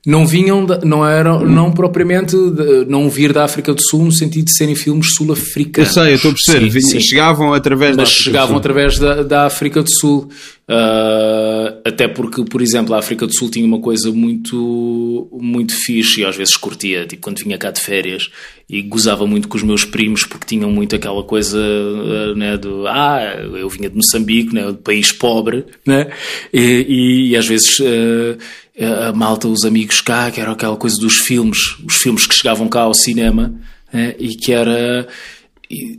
[0.04, 4.46] Não vinham, não eram, não propriamente, de, não vir da África do Sul no sentido
[4.46, 5.96] de serem filmes sul-africanos.
[5.96, 7.00] Eu sei, eu estou a perceber, sim, sim.
[7.00, 10.28] chegavam através Mas da África chegavam através da, da, África do Sul.
[10.68, 16.22] Uh, até porque, por exemplo, a África do Sul tinha uma coisa muito, muito fixe
[16.22, 18.32] e às vezes curtia, tipo quando vinha cá de férias
[18.70, 22.88] e gozava muito com os meus primos porque tinham muito aquela coisa uh, né, do
[22.88, 23.22] ah,
[23.54, 26.08] eu vinha de Moçambique, né, do país pobre, né,
[26.52, 27.78] e, e, e às vezes.
[27.80, 28.38] Uh,
[28.84, 32.68] a malta, os amigos cá, que era aquela coisa dos filmes, os filmes que chegavam
[32.68, 33.54] cá ao cinema,
[33.94, 35.08] né, e que era.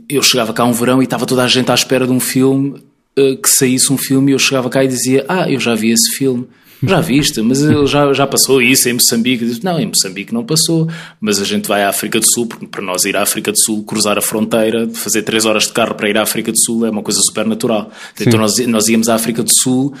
[0.07, 2.79] Eu chegava cá um verão e estava toda a gente à espera de um filme,
[3.17, 5.91] eh, que saísse um filme, e eu chegava cá e dizia: Ah, eu já vi
[5.91, 6.47] esse filme.
[6.85, 9.45] Já viste, mas já, já passou isso em Moçambique.
[9.45, 12.67] Disse, não, em Moçambique não passou, mas a gente vai à África do Sul, porque
[12.67, 15.95] para nós ir à África do Sul, cruzar a fronteira, fazer três horas de carro
[15.95, 17.89] para ir à África do Sul é uma coisa super natural.
[18.19, 19.93] Então nós, nós íamos à África do Sul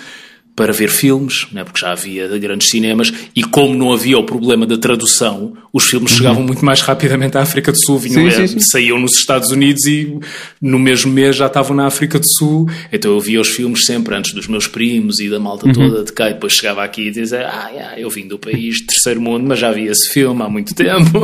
[0.55, 4.67] para ver filmes, né, porque já havia grandes cinemas, e como não havia o problema
[4.67, 6.17] da tradução, os filmes uhum.
[6.17, 8.65] chegavam muito mais rapidamente à África do Sul, vinham, sim, sim, sim.
[8.71, 10.19] saíam nos Estados Unidos e
[10.61, 14.15] no mesmo mês já estavam na África do Sul, então eu via os filmes sempre
[14.15, 15.73] antes dos meus primos e da malta uhum.
[15.73, 18.85] toda de cá, e depois chegava aqui e dizia, ah, yeah, eu vim do país
[18.85, 21.19] terceiro mundo, mas já vi esse filme há muito tempo.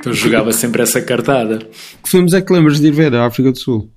[0.00, 1.58] então jogava sempre essa cartada.
[2.02, 3.90] Que filmes é que lembras de ir ver à África do Sul?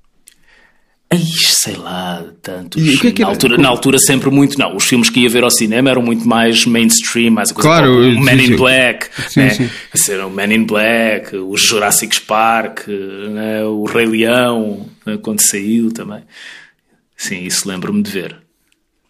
[1.13, 2.99] Ai, sei lá, tantos.
[2.99, 4.57] Que é que na, altura, na altura sempre muito.
[4.57, 7.67] Não, os filmes que ia ver ao cinema eram muito mais mainstream, mais a coisa
[7.67, 9.49] claro, o Man in Black, sim, né?
[9.49, 9.69] sim.
[9.93, 13.61] Ser o Man in Black, o Jurassic Park, né?
[13.65, 15.17] o Rei Leão, né?
[15.21, 16.23] quando saiu também.
[17.17, 18.37] Sim, isso lembro-me de ver.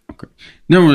[0.10, 0.28] Okay.
[0.68, 0.88] Não,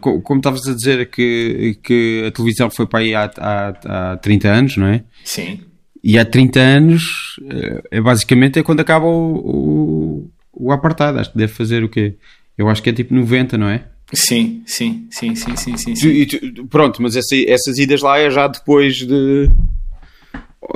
[0.00, 4.48] como estavas a dizer que, que a televisão foi para aí há, há, há 30
[4.48, 5.02] anos, não é?
[5.24, 5.60] Sim.
[6.02, 7.02] E há 30 anos,
[7.50, 10.30] eh, é, basicamente é quando acaba o, o
[10.70, 11.18] apartado.
[11.18, 12.14] Acho que deve fazer o quê?
[12.56, 13.84] Eu acho que é tipo 90, não é?
[14.12, 15.96] Sim, sim, sim, sim, sim, sim.
[15.96, 16.08] sim.
[16.08, 19.48] E, tu, pronto, mas essa, essas idas lá é já depois de,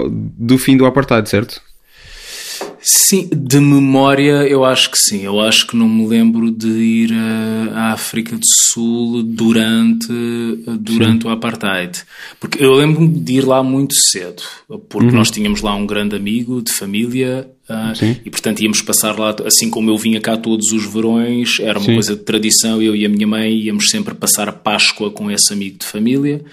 [0.08, 1.60] do fim do apartado, certo?
[2.80, 5.24] Sim, de memória eu acho que sim.
[5.24, 7.12] Eu acho que não me lembro de ir
[7.74, 10.08] à África do Sul durante,
[10.78, 12.02] durante o Apartheid.
[12.38, 14.42] Porque eu lembro-me de ir lá muito cedo,
[14.88, 15.16] porque uhum.
[15.16, 19.68] nós tínhamos lá um grande amigo de família uh, e, portanto, íamos passar lá, assim
[19.68, 21.94] como eu vinha cá todos os verões, era uma sim.
[21.94, 22.80] coisa de tradição.
[22.80, 26.44] Eu e a minha mãe íamos sempre passar a Páscoa com esse amigo de família.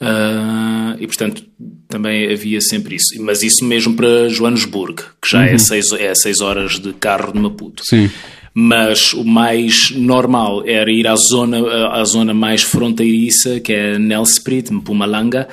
[0.00, 1.44] Uh, e portanto
[1.88, 5.54] também havia sempre isso, mas isso mesmo para Joanesburgo, que já é uhum.
[5.54, 7.82] é, seis, é seis horas de carro de Maputo.
[7.84, 8.08] Sim.
[8.54, 14.72] Mas o mais normal era ir à zona, à zona mais fronteiriça, que é Nelsprit,
[14.72, 15.48] Mpumalanga,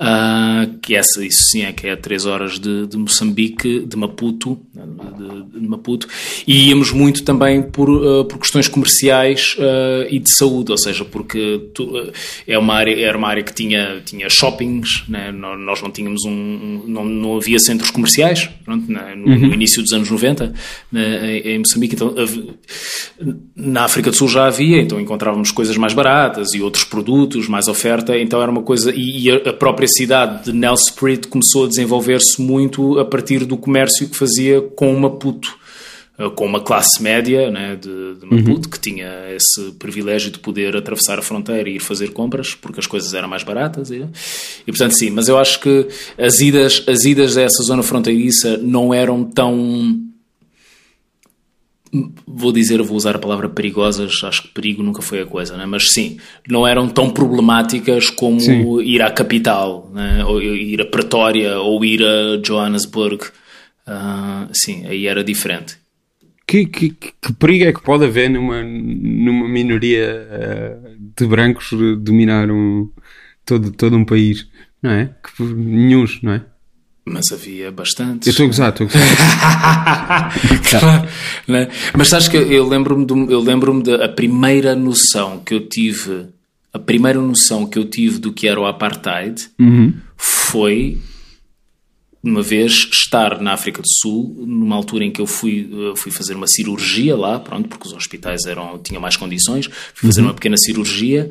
[0.00, 3.96] Uh, que essa, isso sim é que é a 3 horas de, de Moçambique, de
[3.96, 6.06] Maputo, de, de, Maputo,
[6.46, 11.04] e íamos muito também por, uh, por questões comerciais uh, e de saúde, ou seja,
[11.04, 11.90] porque tu,
[12.46, 15.32] é uma área, era uma área que tinha, tinha shoppings, né?
[15.32, 19.16] nós não tínhamos um, um, não, não havia centros comerciais, pronto, né?
[19.16, 19.48] no, uhum.
[19.48, 20.54] no, início dos anos 90,
[20.92, 21.38] né?
[21.38, 22.14] em Moçambique, então
[23.56, 27.66] na África do Sul já havia, então encontrávamos coisas mais baratas e outros produtos, mais
[27.66, 32.40] oferta, então era uma coisa, e, e a própria cidade de Nelspruit começou a desenvolver-se
[32.40, 35.58] muito a partir do comércio que fazia com Maputo,
[36.18, 38.70] eh, com uma classe média né, de, de Maputo uhum.
[38.70, 42.86] que tinha esse privilégio de poder atravessar a fronteira e ir fazer compras porque as
[42.86, 44.04] coisas eram mais baratas e,
[44.66, 45.86] e portanto sim, mas eu acho que
[46.18, 50.07] as idas, as idas a essa zona fronteiriça não eram tão
[52.26, 55.66] vou dizer, vou usar a palavra perigosas, acho que perigo nunca foi a coisa, né?
[55.66, 58.80] mas sim, não eram tão problemáticas como sim.
[58.82, 60.24] ir à capital, né?
[60.24, 63.24] ou ir a Pretória, ou ir a Johannesburg.
[63.86, 65.76] Uh, sim, aí era diferente.
[66.46, 71.70] Que, que, que, perigo é que pode haver numa, numa minoria uh, de brancos
[72.00, 72.90] dominar um,
[73.44, 74.46] todo, todo um país?
[74.82, 75.14] Não é?
[75.22, 76.44] Que, nenhum, não é?
[77.08, 78.26] Mas havia bastantes.
[78.26, 80.70] Eu estou a gozar, estou a gozar.
[80.80, 81.08] claro,
[81.46, 81.68] né?
[81.96, 86.26] Mas sabes que eu lembro-me eu lembro-me da primeira noção que eu tive,
[86.72, 89.94] a primeira noção que eu tive do que era o apartheid uhum.
[90.16, 90.98] foi
[92.22, 96.10] uma vez estar na África do Sul, numa altura em que eu fui, eu fui
[96.10, 100.28] fazer uma cirurgia lá, pronto, porque os hospitais eram, tinham mais condições, fui fazer uhum.
[100.28, 101.30] uma pequena cirurgia.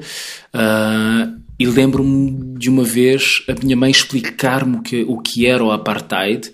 [0.54, 5.64] Uh, e lembro-me de uma vez a minha mãe explicar-me o que, o que era
[5.64, 6.52] o apartheid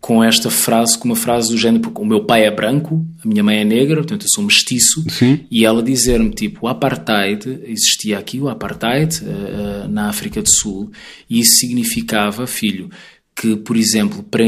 [0.00, 3.28] com esta frase, com uma frase do género, porque o meu pai é branco, a
[3.28, 5.40] minha mãe é negra, portanto eu sou mestiço, Sim.
[5.50, 10.90] e ela dizer-me, tipo, o apartheid, existia aqui o apartheid uh, na África do Sul,
[11.28, 12.90] e isso significava, filho,
[13.34, 14.44] que, por exemplo, para,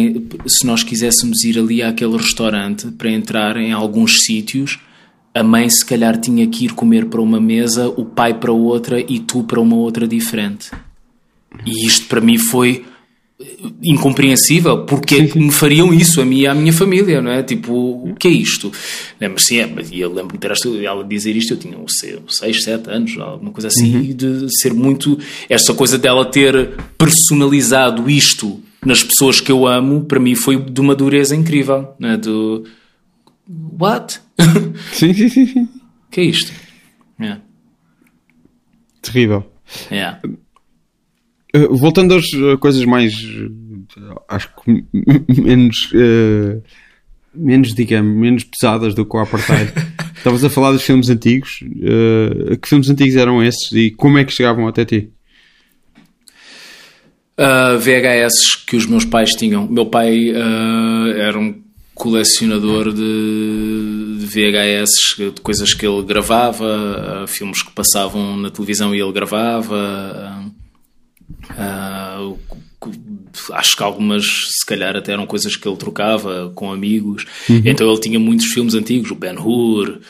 [0.46, 4.78] se nós quiséssemos ir ali àquele restaurante para entrar em alguns sítios,
[5.34, 9.00] a mãe se calhar tinha que ir comer para uma mesa, o pai para outra
[9.00, 10.70] e tu para uma outra diferente.
[11.66, 12.84] E isto para mim foi
[13.82, 14.84] incompreensível.
[14.84, 17.42] Porque é que me fariam isso a mim e à minha família, não é?
[17.42, 18.72] Tipo, o que é isto?
[19.20, 21.92] Lembro sim, é, e eu lembro-me de ela dizer isto, eu tinha uns
[22.28, 24.14] 6, 7 anos, alguma coisa assim, uhum.
[24.14, 25.18] de ser muito.
[25.48, 30.80] Esta coisa dela ter personalizado isto nas pessoas que eu amo, para mim foi de
[30.80, 32.16] uma dureza incrível, não é?
[32.16, 32.64] Do.
[33.48, 34.20] What?
[34.92, 35.46] Sim, sim, sim.
[35.46, 35.68] sim.
[36.10, 36.52] que é isto?
[37.18, 37.42] Yeah.
[39.00, 39.50] Terrível.
[39.90, 40.20] Yeah.
[41.56, 43.14] Uh, voltando às uh, coisas mais.
[43.14, 44.84] Uh, acho que
[45.40, 45.90] menos.
[47.34, 49.72] menos, digamos, menos pesadas do que o Apartheid.
[50.16, 51.60] Estavas a falar dos filmes antigos.
[52.60, 55.12] que filmes antigos eram esses e como é que chegavam até ti?
[57.38, 59.68] VHS que os meus pais tinham.
[59.68, 61.62] Meu pai era um
[61.98, 69.12] colecionador de, VHS, de coisas que ele gravava, filmes que passavam na televisão e ele
[69.12, 70.44] gravava.
[73.52, 77.26] Acho que algumas, se calhar, até eram coisas que ele trocava com amigos.
[77.50, 77.62] Uhum.
[77.64, 80.00] Então ele tinha muitos filmes antigos, o Ben Hur,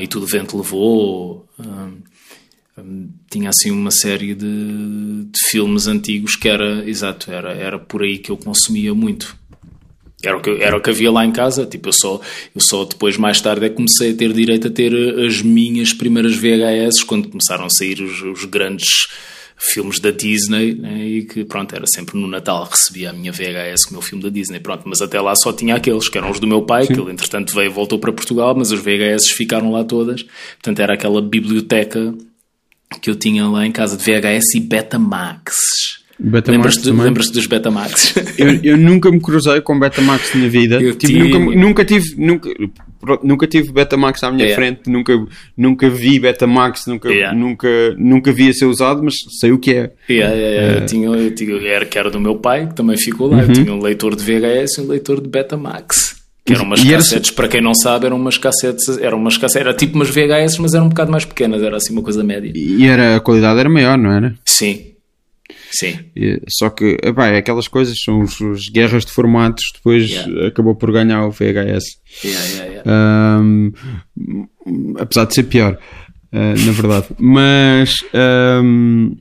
[0.00, 1.46] e Tudo Vento Levou.
[3.30, 8.18] Tinha assim uma série de, de filmes antigos que era, exato, era, era por aí
[8.18, 9.36] que eu consumia muito.
[10.22, 11.66] Era o, que, era o que havia lá em casa.
[11.66, 12.20] Tipo, eu só,
[12.54, 15.42] eu só depois, mais tarde, é que comecei a ter direito a ter eh, as
[15.42, 19.08] minhas primeiras VHS quando começaram a sair os, os grandes
[19.58, 23.84] filmes da Disney né, e que, pronto, era sempre no Natal recebia a minha VHS
[23.84, 24.60] com o meu filme da Disney.
[24.60, 26.94] Pronto, mas até lá só tinha aqueles que eram os do meu pai, Sim.
[26.94, 30.22] que ele entretanto veio voltou para Portugal, mas as VHS ficaram lá todas.
[30.22, 32.14] Portanto, era aquela biblioteca
[33.00, 36.01] que eu tinha lá em casa de VHS e Betamax.
[36.22, 38.14] Lembras-te lembras dos Betamax?
[38.38, 40.80] eu, eu nunca me cruzei com Betamax na vida.
[40.80, 41.28] Eu tipo, tive...
[41.28, 42.14] Nunca, nunca tive.
[42.16, 42.50] Nunca,
[43.24, 44.54] nunca tive Betamax à minha yeah.
[44.54, 45.12] frente, nunca,
[45.56, 47.36] nunca vi Betamax, nunca, yeah.
[47.36, 49.92] nunca, nunca vi a ser usado, mas sei o que é.
[50.08, 50.80] Yeah, yeah, uh...
[50.80, 53.38] eu tinha, eu tinha, era que era do meu pai, que também ficou lá.
[53.38, 53.42] Uhum.
[53.42, 56.22] Eu tinha um leitor de VHS e um leitor de Betamax.
[56.44, 57.36] Que eram umas e cassetes, era...
[57.36, 60.74] para quem não sabe, eram umas cassetes, eram umas cassetes, era tipo umas VHS, mas
[60.74, 62.50] eram um bocado mais pequenas, era assim uma coisa média.
[62.54, 64.34] E era, a qualidade era maior, não era?
[64.44, 64.91] Sim,
[65.72, 65.98] Sim.
[66.48, 70.48] Só que, epá, é aquelas coisas, são os, os, guerras de formatos, depois yeah.
[70.48, 71.84] acabou por ganhar o VHS.
[72.24, 73.72] Yeah, yeah, um,
[74.98, 75.78] apesar de ser pior,
[76.32, 77.06] uh, na verdade.
[77.18, 77.94] Mas
[78.62, 79.16] um,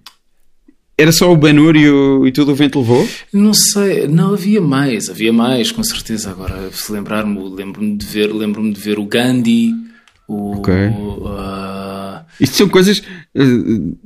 [0.97, 3.07] era só o Benur e, o, e tudo o vento levou?
[3.33, 6.29] Não sei, não havia mais, havia mais, com certeza.
[6.29, 9.71] Agora, se lembrar-me, lembro-me de ver, lembro-me de ver o Gandhi,
[10.27, 10.57] o.
[10.57, 10.89] Okay.
[10.89, 12.20] o uh...
[12.41, 13.97] Isto são coisas uh,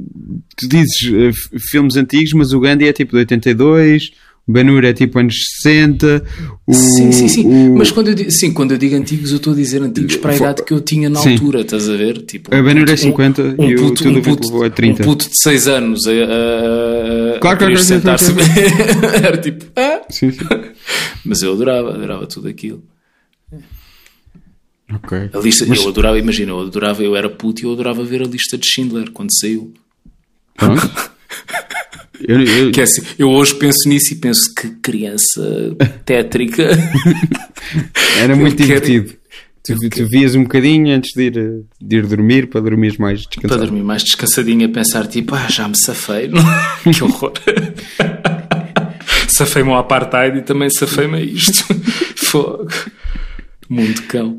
[0.57, 4.11] tu dizes uh, filmes antigos, mas o Gandhi é tipo de 82,
[4.47, 6.23] o Ben-Hur é tipo anos 60.
[6.67, 7.47] O, sim, sim, sim.
[7.47, 7.77] O...
[7.77, 10.33] Mas quando eu, digo, sim, quando eu digo antigos, eu estou a dizer antigos para
[10.33, 11.33] a idade que eu tinha na sim.
[11.33, 12.21] altura, estás a ver?
[12.23, 15.01] Tipo, a Ben-Hur é 50 um, um e puto, o Tudo um puto, é 30.
[15.01, 18.33] Um puto de 6 anos a, a, claro, a claro, sentar-se.
[18.33, 20.01] Claro, Era tipo, ah?
[20.09, 20.39] Sim, sim.
[21.25, 22.83] Mas eu adorava, adorava tudo aquilo.
[24.93, 25.29] Ok.
[25.33, 25.79] A lista, Mas...
[25.79, 28.67] Eu adorava, imagina, eu adorava, eu era puto e eu adorava ver a lista de
[28.67, 29.73] Schindler quando saiu.
[32.21, 32.71] eu, eu...
[32.71, 35.75] Que é assim, eu hoje penso nisso e penso que criança
[36.05, 36.69] tétrica.
[38.19, 39.13] Era muito divertido.
[39.63, 43.49] Tu, tu vias um bocadinho antes de ir, de ir dormir para dormir mais descansado.
[43.49, 46.29] Para dormir mais descansadinho a pensar tipo, ah, já me safei.
[46.95, 47.33] que horror.
[49.27, 51.65] safei-me ao apartheid e também safei-me a isto.
[52.15, 52.67] Fogo.
[53.69, 54.37] Mundo cão.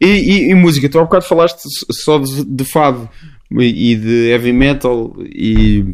[0.00, 1.60] E, e, e, música, tu há bocado falaste
[1.90, 3.08] só de, de fado
[3.50, 5.84] e de heavy metal e,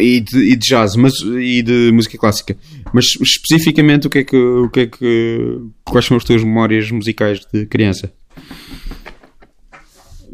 [0.00, 2.56] e, de, e de jazz mas, e de música clássica.
[2.92, 6.90] Mas especificamente o que é que, o que, é que quais são as tuas memórias
[6.90, 8.12] musicais de criança?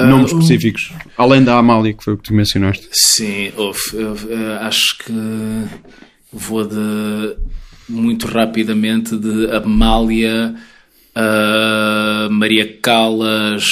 [0.00, 2.88] Uh, Nomes específicos, além da Amália, que foi o que tu mencionaste.
[2.92, 5.12] Sim, eu, eu, eu, acho que
[6.32, 7.36] vou de
[7.88, 10.54] muito rapidamente de Amália
[11.14, 13.64] a Maria Calas,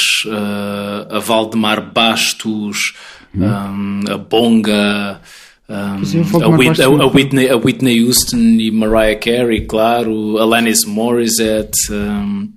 [1.11, 2.95] a Valdemar Bastos,
[3.35, 3.45] hum.
[3.45, 5.21] um, a Bonga.
[5.69, 12.51] Um, a, Whitney, a, Whitney, a Whitney Houston e Mariah Carey, claro, Alanis Morissette, um,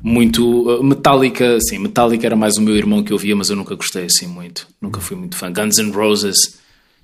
[0.00, 3.74] muito Metallica, sim, Metallica era mais o meu irmão que eu via, mas eu nunca
[3.74, 5.52] gostei assim muito, nunca fui muito fã.
[5.52, 6.36] Guns N' Roses,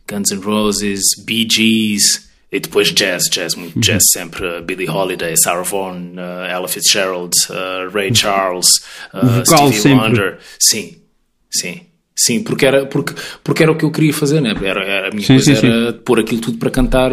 [0.09, 3.81] Guns N' Roses, Bee Gees, e depois jazz, jazz, muito uhum.
[3.81, 4.47] jazz sempre.
[4.47, 8.15] Uh, Billie Holiday, Sarah Vaughan, uh, Ella Fitzgerald, uh, Ray uhum.
[8.15, 8.67] Charles,
[9.15, 10.09] uh, Stevie sempre.
[10.09, 10.39] Wonder.
[10.61, 10.97] Sim,
[11.51, 11.81] sim.
[12.15, 14.55] Sim, porque era, porque, porque era o que eu queria fazer, né?
[14.63, 15.99] era, era a minha sim, coisa sim, era sim.
[16.05, 17.11] pôr aquilo tudo para cantar,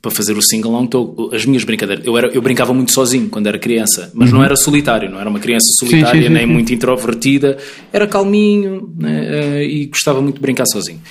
[0.00, 2.06] para fazer o single então, as minhas brincadeiras.
[2.06, 4.38] Eu, era, eu brincava muito sozinho quando era criança, mas uhum.
[4.38, 7.58] não era solitário, não era uma criança solitária, nem muito introvertida,
[7.92, 9.64] era calminho né?
[9.64, 11.02] e gostava muito de brincar sozinho.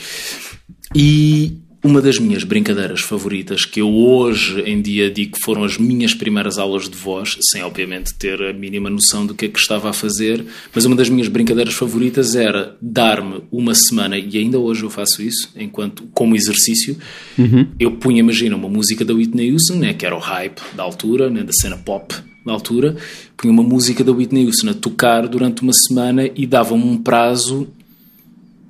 [0.95, 5.77] E, uma das minhas brincadeiras favoritas, que eu hoje em dia digo que foram as
[5.77, 9.59] minhas primeiras aulas de voz, sem obviamente ter a mínima noção do que é que
[9.59, 14.59] estava a fazer, mas uma das minhas brincadeiras favoritas era dar-me uma semana, e ainda
[14.59, 16.97] hoje eu faço isso, enquanto como exercício,
[17.37, 17.67] uhum.
[17.79, 21.29] eu punha, imagina, uma música da Whitney Houston, né, que era o hype da altura,
[21.29, 22.13] né, da cena pop
[22.45, 22.95] da altura,
[23.35, 27.67] punha uma música da Whitney Houston a tocar durante uma semana e dava-me um prazo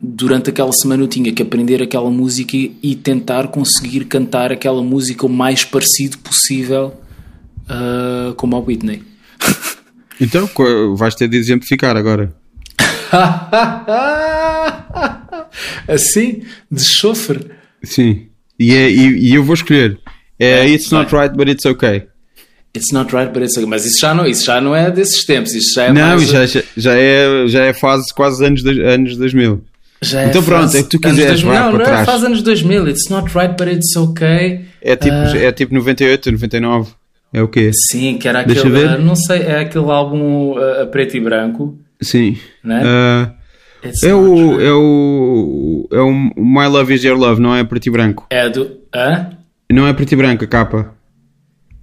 [0.01, 5.25] durante aquela semana eu tinha que aprender aquela música e tentar conseguir cantar aquela música
[5.25, 6.93] o mais parecido possível
[7.69, 9.03] uh, como a Whitney.
[10.19, 10.49] Então
[10.95, 12.33] vais ter de exemplificar agora.
[15.87, 16.41] assim?
[16.71, 17.51] De chofre?
[17.83, 18.25] Sim.
[18.59, 19.99] E, é, e, e, eu vou escolher.
[20.39, 22.07] É, é It's Not Right, but It's Okay.
[22.75, 23.67] It's not right, but it's okay.
[23.67, 25.53] Mas isso já não, isso já não é desses tempos.
[25.53, 26.27] Isso já é não, mais...
[26.27, 29.63] já, já, é, já é fase quase anos, anos 2000.
[30.01, 32.87] Já é então pronto, é que tu quiseres vai Não, não é faz anos 2000.
[32.89, 34.65] It's not right, but it's okay.
[34.81, 36.91] É tipo, uh, é tipo 98, 99.
[37.33, 37.71] É o quê?
[37.91, 38.55] Sim, que era aquele.
[38.55, 38.99] Deixa ver.
[38.99, 41.77] não sei, é aquele álbum uh, a preto e branco.
[42.01, 42.37] Sim.
[42.63, 42.83] Né?
[42.83, 43.37] Uh,
[44.03, 45.87] é o, é o.
[45.91, 48.27] É o My Love Is Your Love, não é preto e branco.
[48.29, 48.77] É do.
[48.93, 49.31] Hã?
[49.71, 50.93] Não é preto e branco a capa.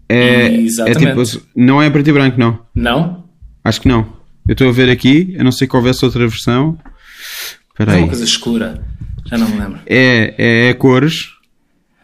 [0.08, 1.06] É, Exatamente.
[1.06, 2.58] É tipo, não é preto e branco, não.
[2.74, 3.24] Não?
[3.62, 4.06] Acho que não.
[4.46, 6.78] Eu estou a ver aqui, eu não sei que houvesse outra versão.
[7.74, 8.84] Espera é uma coisa escura.
[9.26, 9.80] Já não me lembro.
[9.86, 11.30] É, é, é cores.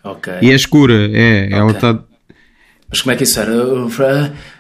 [0.02, 0.32] Ok.
[0.42, 0.94] E é escura.
[0.94, 1.52] É, okay.
[1.52, 1.98] ela está.
[2.88, 3.52] Mas como é que isso era?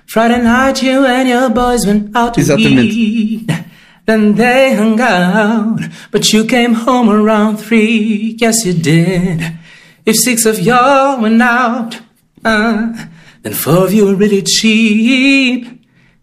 [0.06, 2.96] Friday night you and your boys went out to Exatamente.
[2.96, 3.46] eat.
[4.06, 5.80] Then they hung out,
[6.10, 8.36] but you came home around three.
[8.40, 9.52] Yes, you did.
[10.06, 12.00] If six of y'all went out,
[12.44, 12.92] uh,
[13.42, 15.66] then four of you were really cheap.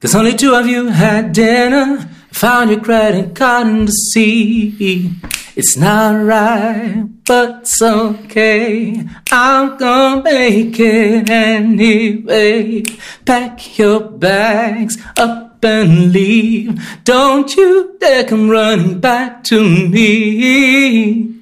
[0.01, 2.09] Cause only two of you had dinner.
[2.37, 5.09] Found your credit card in the sea.
[5.55, 9.03] It's not right, but it's okay.
[9.31, 12.83] I'm gonna make it anyway.
[13.25, 16.79] Pack your bags up and leave.
[17.03, 21.41] Don't you dare come running back to me.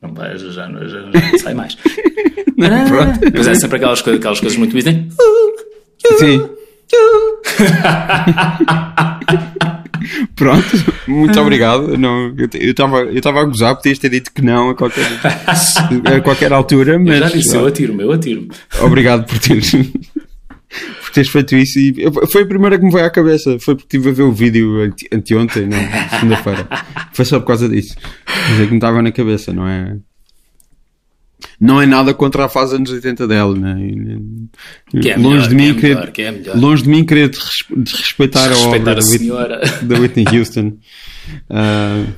[0.00, 1.76] Não, pá, já, já, já, já não sai mais.
[2.56, 2.70] não,
[3.36, 5.04] mas é sempre aquelas, aquelas coisas muito bizarras.
[6.18, 6.48] Sim.
[10.36, 10.66] Pronto,
[11.08, 11.98] muito obrigado.
[11.98, 16.20] Não, eu estava eu estava a gozar, podias ter dito que não a qualquer, a
[16.20, 17.14] qualquer altura, mas.
[17.14, 18.50] Eu já disse, eu atiro-me, eu atiro-me.
[18.80, 21.78] Obrigado por teres, por teres feito isso.
[21.78, 21.94] E
[22.30, 23.58] foi a primeira que me veio à cabeça.
[23.58, 25.78] Foi porque estive a ver o vídeo anteontem, não,
[26.10, 26.68] segunda-feira.
[27.12, 27.96] Foi só por causa disso.
[28.26, 29.96] Mas é que me estava na cabeça, não é?
[31.60, 33.76] Não é nada contra a fase anos 80 dela, né?
[34.90, 37.30] Que é longe melhor, de mim que é melhor, que é longe de mim querer
[37.76, 39.60] desrespeitar, a obra a senhora.
[39.82, 40.78] da Whitney Houston,
[41.50, 42.12] uh,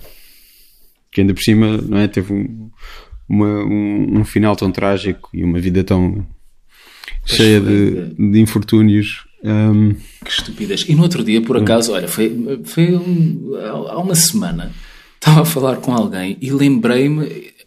[1.13, 2.71] que ainda por cima, não é, teve um,
[3.29, 6.27] uma, um, um, final tão trágico e uma vida tão
[7.25, 9.25] cheia de, de, infortúnios.
[9.43, 9.95] Um,
[10.25, 10.85] que estupidez.
[10.89, 13.53] E no outro dia, por acaso, olha, foi, foi um,
[13.89, 14.73] há uma semana,
[15.15, 17.58] estava a falar com alguém e lembrei-me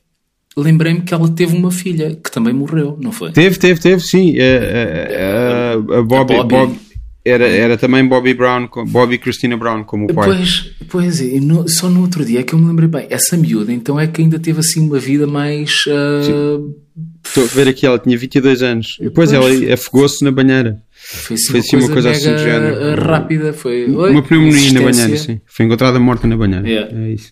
[0.55, 3.31] lembrei-me que ela teve uma filha que também morreu, não foi?
[3.31, 4.35] Teve, teve, teve, sim.
[4.39, 6.49] A, a, a, a Bobby, Bobby.
[6.49, 6.79] Bob,
[7.23, 10.27] era, era também Bobby Brown, Bobby Christina Brown como o pai.
[10.27, 13.07] Pois, pois é, no, só no outro dia é que eu me lembrei bem.
[13.09, 16.75] Essa miúda então é que ainda teve assim uma vida mais uh,
[17.23, 18.97] Estou a ver aqui, ela tinha 22 anos.
[18.99, 20.81] E depois ela afogou-se na banheira.
[20.91, 23.01] Foi assim, foi assim uma, coisa, uma coisa assim de género.
[23.01, 23.89] Rápida, foi.
[23.89, 25.39] Oi, uma pneumonia na banheira, sim.
[25.45, 26.67] Foi encontrada morta na banheira.
[26.67, 26.97] Yeah.
[26.97, 27.31] É isso.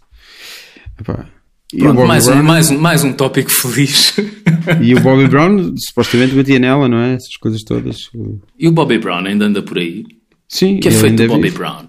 [1.00, 1.28] Epá.
[1.78, 4.16] Pronto, mais, Brown, um, mais, um, mais um tópico feliz.
[4.82, 7.14] E o Bobby Brown supostamente batia nela, não é?
[7.14, 8.10] Essas coisas todas.
[8.58, 10.06] E o Bobby Brown ainda anda por aí?
[10.48, 10.78] Sim.
[10.78, 11.88] O que é feito do Bobby Brown?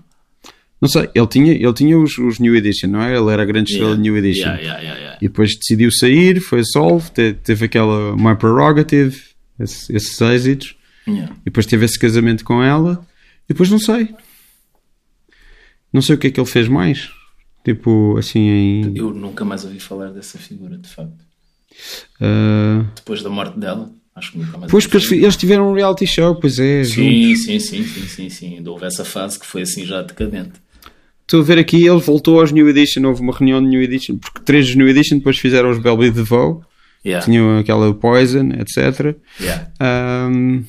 [0.80, 3.14] Não sei, ele tinha, ele tinha os, os New Edition, não é?
[3.14, 4.02] Ele era a grande estrela yeah.
[4.02, 4.48] de New Edition.
[4.48, 9.20] Yeah, yeah, e depois decidiu sair, foi a Solve, teve, teve aquela My Prerogative,
[9.58, 10.74] esse, esses êxitos.
[11.06, 13.04] E depois teve esse casamento com ela.
[13.44, 14.08] E depois não sei.
[15.92, 17.10] Não sei o que é que ele fez mais.
[17.64, 18.96] Tipo, assim em.
[18.96, 21.24] Eu nunca mais ouvi falar dessa figura, de facto.
[22.20, 22.86] Uh...
[22.96, 23.92] Depois da morte dela.
[24.14, 24.70] Acho que nunca mais.
[24.70, 26.84] Pois, porque eles, tiveram um reality show, pois é.
[26.84, 28.56] Sim, sim, sim, sim, sim, sim.
[28.56, 30.60] Ainda houve essa fase que foi assim já decadente.
[31.22, 34.18] Estou a ver aqui, ele voltou aos New Edition, houve uma reunião de New Edition,
[34.18, 36.60] porque três dos New Edition depois fizeram os Belby DeVoe,
[37.06, 37.24] yeah.
[37.24, 39.16] tinham aquela Poison, etc.
[39.40, 39.70] Yeah.
[39.80, 40.64] Um,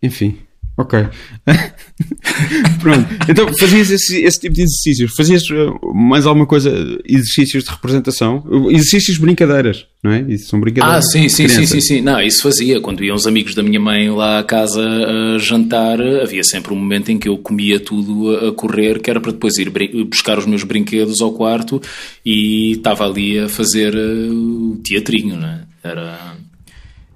[0.00, 0.38] enfim.
[0.80, 0.98] Ok.
[2.80, 3.06] Pronto.
[3.28, 5.14] Então fazias esse, esse, tipo de exercícios.
[5.14, 6.70] Fazias uh, mais alguma coisa,
[7.04, 8.42] exercícios de representação?
[8.70, 10.24] Exercícios brincadeiras, não é?
[10.26, 11.04] Isso são brincadeiras.
[11.04, 12.00] Ah, sim, sim, sim, sim, sim.
[12.00, 12.80] Não, isso fazia.
[12.80, 16.76] Quando iam os amigos da minha mãe lá à casa a jantar, havia sempre um
[16.76, 19.70] momento em que eu comia tudo a correr, que era para depois ir
[20.06, 21.82] buscar os meus brinquedos ao quarto
[22.24, 25.60] e estava ali a fazer uh, o teatrinho, não é?
[25.84, 26.36] Era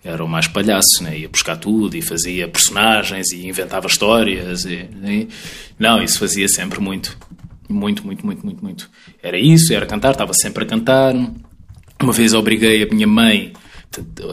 [0.05, 1.19] era o mais palhaço, né?
[1.19, 4.67] ia buscar tudo e fazia personagens e inventava histórias.
[4.67, 5.29] E, e...
[5.79, 7.17] Não, isso fazia sempre muito.
[7.69, 8.91] Muito, muito, muito, muito, muito.
[9.23, 11.15] Era isso, era cantar, estava sempre a cantar.
[12.03, 13.55] Uma vez obriguei a minha mãe,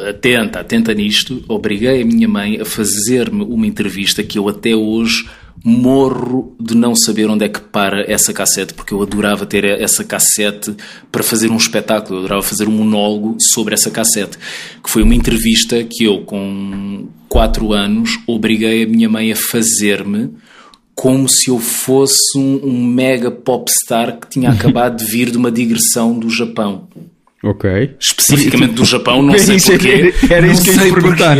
[0.09, 5.29] atenta, atenta nisto, obriguei a minha mãe a fazer-me uma entrevista que eu até hoje
[5.63, 10.03] morro de não saber onde é que para essa cassete, porque eu adorava ter essa
[10.03, 10.75] cassete
[11.11, 14.37] para fazer um espetáculo, eu adorava fazer um monólogo sobre essa cassete,
[14.83, 20.31] que foi uma entrevista que eu, com 4 anos, obriguei a minha mãe a fazer-me
[20.95, 25.51] como se eu fosse um, um mega popstar que tinha acabado de vir de uma
[25.51, 26.87] digressão do Japão.
[27.43, 27.95] Ok.
[27.99, 30.13] Especificamente do Japão, não sei porquê.
[30.29, 31.37] Era, isso que eu ia perguntar.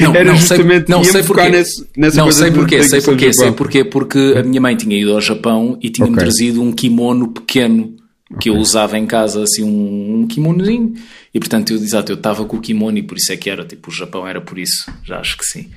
[0.00, 1.48] Não, era não sei, não sei porquê.
[1.48, 5.12] Nesse, nessa não sei porquê, sei porquê, sei porquê, porque a minha mãe tinha ido
[5.12, 6.24] ao Japão e tinha-me okay.
[6.24, 7.94] trazido um kimono pequeno
[8.40, 8.52] que okay.
[8.52, 10.94] eu usava em casa, assim, um, um kimonozinho.
[11.32, 13.64] E portanto, eu, exato, eu estava com o kimono e por isso é que era,
[13.64, 15.68] tipo, o Japão era por isso, já acho que sim.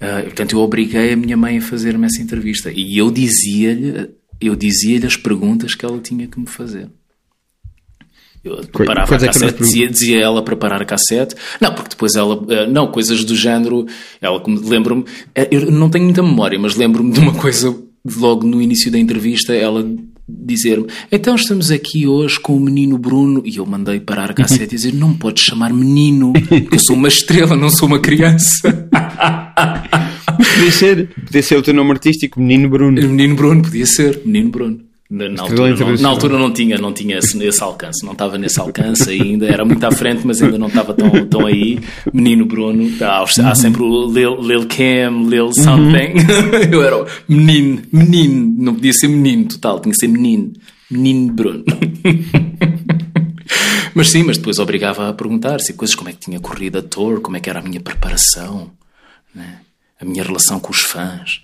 [0.00, 4.56] Uh, portanto, eu obriguei a minha mãe a fazer-me essa entrevista e eu dizia-lhe, eu
[4.56, 6.88] dizia-lhe as perguntas que ela tinha que me fazer.
[8.48, 11.34] Eu preparava a cassete, dizia, dizia ela preparar a cassete.
[11.60, 12.44] Não, porque depois ela.
[12.48, 13.86] Eh, não, coisas do género.
[14.20, 15.04] Ela lembro-me.
[15.34, 17.76] Eh, eu não tenho muita memória, mas lembro-me de uma coisa
[18.16, 19.54] logo no início da entrevista.
[19.54, 19.84] Ela
[20.28, 23.42] dizer-me: Então estamos aqui hoje com o menino Bruno.
[23.44, 26.80] E eu mandei parar a cassete e dizer: Não me podes chamar menino, porque eu
[26.80, 28.88] sou uma estrela, não sou uma criança.
[30.36, 33.00] podia ser, podia ser o teu nome artístico, Menino Bruno.
[33.00, 34.87] Menino Bruno, podia ser, Menino Bruno.
[35.10, 38.36] Na, na, altura, não, na, altura, não, tinha, não tinha esse, esse, alcance, não estava
[38.36, 41.80] nesse alcance ainda, era muito à frente, mas ainda não estava tão, tão aí.
[42.12, 46.12] Menino Bruno, há, há sempre o Lil, Lil Cam, Lil something.
[46.12, 46.60] Uhum.
[46.70, 50.52] Eu era menino, menino, não podia ser menino total, tinha que ser menino,
[50.90, 51.64] menino Bruno.
[53.94, 57.22] mas sim, mas depois obrigava a perguntar-se coisas como é que tinha corrido a tour,
[57.22, 58.70] como é que era a minha preparação,
[59.34, 59.60] né?
[59.98, 61.42] a minha relação com os fãs.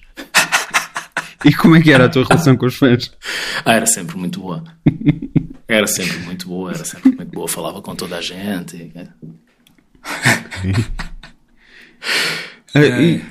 [1.45, 3.12] E como é que era a tua relação com os fãs?
[3.65, 4.65] Ah, era sempre muito boa.
[5.69, 7.49] Era sempre muito boa, era sempre muito boa.
[7.49, 8.93] Falava com toda a gente.
[12.75, 13.23] Ah, e,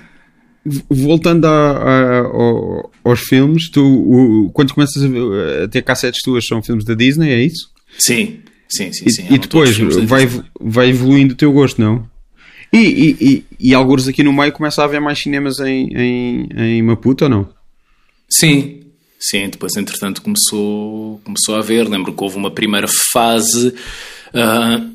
[0.89, 6.63] voltando a, a, a, aos filmes, tu, o, quando começas a, ter cassetes tuas, são
[6.63, 7.69] filmes da Disney, é isso?
[7.99, 9.09] Sim, sim, sim.
[9.09, 9.27] sim.
[9.29, 10.29] E, e depois vai,
[10.59, 12.09] vai evoluindo o teu gosto, não?
[12.71, 16.49] E, e, e, e alguns aqui no meio começa a haver mais cinemas em, em,
[16.57, 17.49] em Maputo ou não?
[18.39, 18.81] Sim,
[19.19, 19.49] sim.
[19.49, 21.87] Depois, entretanto, começou, começou a haver.
[21.87, 23.73] Lembro que houve uma primeira fase.
[24.33, 24.93] Uh,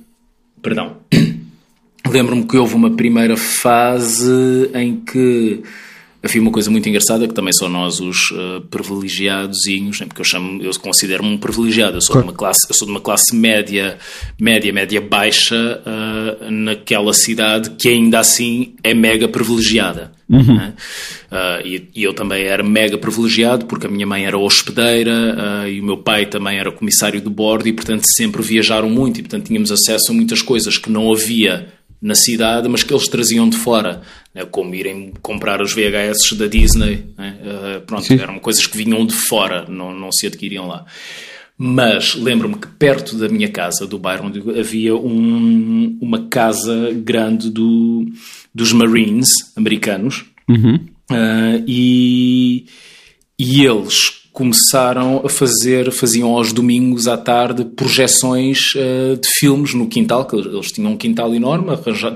[0.62, 0.97] perdão.
[2.09, 5.62] Lembro-me que houve uma primeira fase em que
[6.22, 10.07] havia uma coisa muito engraçada que também são nós os uh, privilegiadozinhos, né?
[10.07, 12.26] porque eu chamo, eu considero-me um privilegiado, eu sou claro.
[12.26, 13.99] de uma classe, eu sou de uma classe média,
[14.41, 20.18] média, média baixa uh, naquela cidade que ainda assim é mega privilegiada.
[20.29, 20.57] Uhum.
[20.57, 25.11] Uh, e, e, eu também era mega privilegiado porque a minha mãe era hospedeira
[25.64, 29.20] uh, e o meu pai também era comissário de bordo e portanto sempre viajaram muito
[29.20, 33.09] e portanto tínhamos acesso a muitas coisas que não havia na cidade, mas que eles
[33.09, 34.03] traziam de fora,
[34.35, 34.45] né?
[34.45, 37.07] como irem comprar os VHS da Disney.
[37.16, 37.37] Né?
[37.43, 38.20] Uh, pronto, Sim.
[38.20, 40.85] eram coisas que vinham de fora, não, não se adquiriam lá.
[41.61, 47.51] Mas lembro-me que perto da minha casa, do bairro onde havia um, uma casa grande
[47.51, 48.07] do,
[48.59, 50.24] dos Marines americanos.
[50.48, 50.74] Uhum.
[51.11, 52.66] Uh, e,
[53.38, 53.94] e eles
[54.32, 60.36] começaram a fazer, faziam aos domingos à tarde projeções uh, de filmes no quintal, que
[60.36, 61.68] eles tinham um quintal enorme,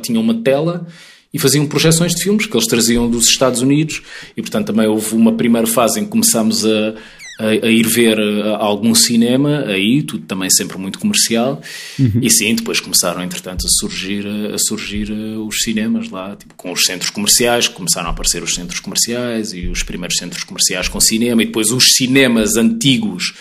[0.03, 0.87] tinham uma tela
[1.33, 4.03] e faziam projeções de filmes que eles traziam dos Estados Unidos
[4.37, 6.95] e portanto também houve uma primeira fase em que começámos a,
[7.43, 11.61] a, a ir ver a, algum cinema aí, tudo também sempre muito comercial
[11.99, 12.21] uhum.
[12.23, 16.73] e sim, depois começaram entretanto a surgir, a surgir eh, os cinemas lá, tipo, com
[16.73, 21.01] os centros comerciais, começaram a aparecer os centros comerciais e os primeiros centros comerciais com
[21.01, 23.35] cinema e depois os cinemas antigos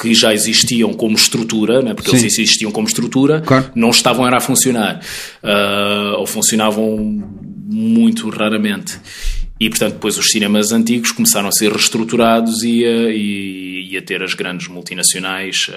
[0.00, 1.92] que já existiam como estrutura, né?
[1.92, 2.18] porque Sim.
[2.18, 3.70] eles existiam como estrutura, claro.
[3.74, 5.00] não estavam era a funcionar.
[5.42, 6.96] Uh, ou funcionavam
[7.68, 8.98] muito raramente.
[9.60, 14.02] E, portanto, depois os cinemas antigos começaram a ser reestruturados e a, e, e a
[14.02, 15.68] ter as grandes multinacionais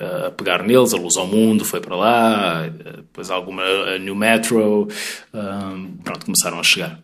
[0.00, 0.92] a, a, pegar neles.
[0.92, 4.88] A Luz ao Mundo foi para lá, depois alguma a New Metro,
[5.32, 7.00] um, pronto, começaram a chegar.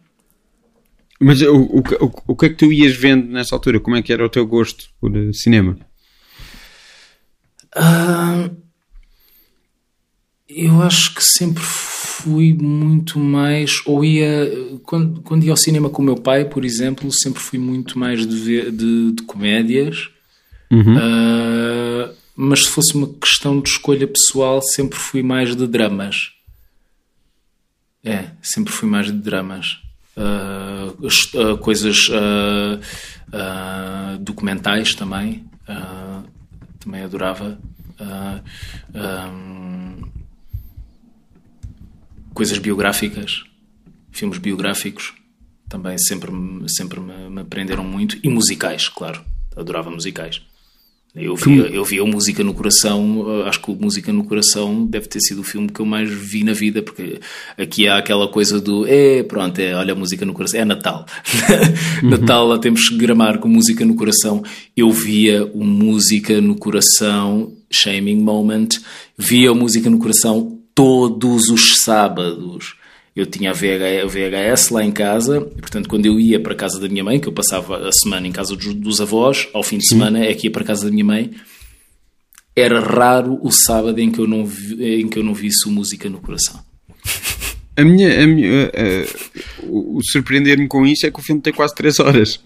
[1.18, 3.81] Mas o, o, o, o que é que tu ias vendo nessa altura?
[3.81, 5.79] Como é que era o teu gosto por cinema?
[7.75, 8.55] Uh,
[10.49, 11.93] eu acho que sempre fui
[12.31, 13.81] muito mais.
[13.87, 14.79] Ou ia.
[14.83, 18.27] Quando, quando ia ao cinema com o meu pai, por exemplo, sempre fui muito mais
[18.27, 20.09] de, de, de comédias.
[20.70, 20.97] Uhum.
[20.97, 26.33] Uh, mas se fosse uma questão de escolha pessoal, sempre fui mais de dramas.
[28.03, 29.79] É, sempre fui mais de dramas.
[30.16, 31.97] Uh, uh, coisas
[34.20, 35.45] documentais também.
[36.81, 37.59] também adorava.
[38.95, 40.14] Um,
[42.35, 43.45] coisas biográficas,
[44.12, 45.14] filmes biográficos,
[45.68, 46.30] também sempre,
[46.68, 48.18] sempre me, me prenderam muito.
[48.22, 49.24] E musicais, claro.
[49.57, 50.43] Adorava musicais.
[51.14, 54.85] Eu via, eu via o Música no Coração, eh, acho que o Música no Coração
[54.85, 57.20] deve ter sido o filme que eu mais vi na vida, porque
[57.57, 61.07] aqui há aquela coisa do, é, pronto, é, olha a Música no Coração, é Natal.
[62.03, 62.11] Uhum.
[62.11, 64.43] Natal lá temos que gramar com Música no Coração.
[64.76, 68.70] Eu via o Música no Coração, Shaming Moment,
[69.16, 72.75] via o Música no Coração todos os sábados.
[73.14, 76.81] Eu tinha a VHS lá em casa, e portanto, quando eu ia para a casa
[76.81, 79.79] da minha mãe, que eu passava a semana em casa dos, dos avós, ao fim
[79.79, 81.31] de semana é que ia para a casa da minha mãe,
[82.57, 86.09] era raro o sábado em que eu não, vi, em que eu não visse música
[86.09, 86.61] no coração.
[87.77, 88.70] A minha, a minha
[89.62, 92.41] o surpreender-me com isso é que o filme tem quase 3 horas.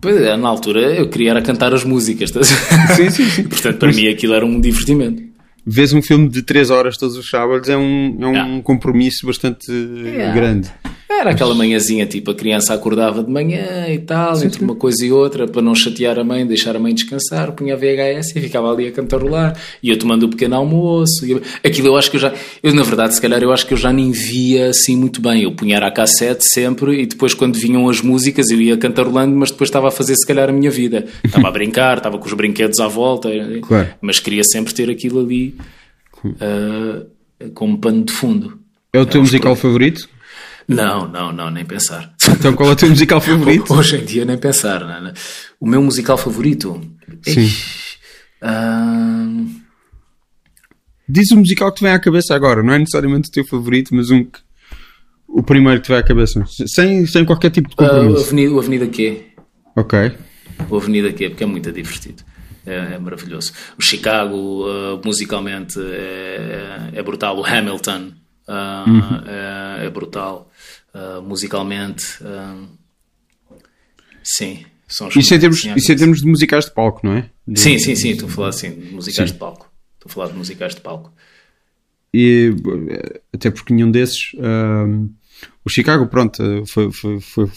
[0.00, 2.30] Pois é, na altura eu queria era cantar as músicas.
[2.96, 3.42] Sim, sim, sim.
[3.48, 3.96] Portanto, para Mas...
[3.96, 5.27] mim aquilo era um divertimento
[5.68, 9.70] vês um filme de 3 horas todos os sábados é um, é um compromisso bastante
[9.70, 10.34] yeah.
[10.34, 10.70] grande.
[11.10, 14.64] Era aquela manhãzinha, tipo, a criança acordava de manhã e tal, sim, entre sim.
[14.64, 17.76] uma coisa e outra, para não chatear a mãe, deixar a mãe descansar, punha a
[17.78, 21.24] VHS e ficava ali a cantarolar, ia tomando o pequeno almoço.
[21.24, 21.40] Ia...
[21.64, 23.78] Aquilo eu acho que eu já, eu na verdade, se calhar, eu acho que eu
[23.78, 25.44] já nem via assim muito bem.
[25.44, 29.50] Eu punha a cassete sempre e depois, quando vinham as músicas, eu ia cantarolando, mas
[29.50, 31.06] depois estava a fazer, se calhar, a minha vida.
[31.24, 33.30] Estava a brincar, estava com os brinquedos à volta,
[33.62, 33.88] claro.
[34.02, 35.56] mas queria sempre ter aquilo ali
[36.24, 38.58] uh, como pano de fundo.
[38.92, 40.08] É o teu musical favorito?
[40.68, 42.14] Não, não, não, nem pensar.
[42.30, 43.72] Então qual é o teu musical favorito?
[43.74, 44.80] Hoje em dia nem pensar.
[44.80, 45.14] Não, é?
[45.58, 46.80] O meu musical favorito?
[47.22, 47.48] Sim.
[48.42, 49.48] Uh...
[51.08, 53.94] Diz o musical que te vem à cabeça agora, não é necessariamente o teu favorito,
[53.94, 54.40] mas um que...
[55.26, 58.14] o primeiro que te vem à cabeça, sem, sem qualquer tipo de compromisso.
[58.14, 59.24] Uh, o Avenida, o Avenida Q.
[59.74, 60.12] Ok.
[60.68, 62.22] O Avenida Q, porque é muito divertido.
[62.66, 63.52] É, é, maravilhoso.
[63.78, 67.38] O Chicago, uh, musicalmente, é, é, brutal.
[67.38, 68.12] O Hamilton
[68.46, 69.22] uh, uhum.
[69.26, 70.47] é, é, brutal.
[70.94, 72.18] Uh, musicalmente,
[74.22, 74.64] sim.
[74.86, 77.30] São isso, em termos, isso em termos de musicais de palco, não é?
[77.46, 77.60] De...
[77.60, 78.10] Sim, sim, sim.
[78.10, 79.34] Estou a falar assim, de musicais sim.
[79.34, 79.70] de palco.
[79.94, 81.12] Estou a falar de musicais de palco.
[82.12, 82.54] E
[83.32, 84.32] até porque nenhum desses.
[85.64, 87.50] O Chicago, pronto, foi, foi, foi,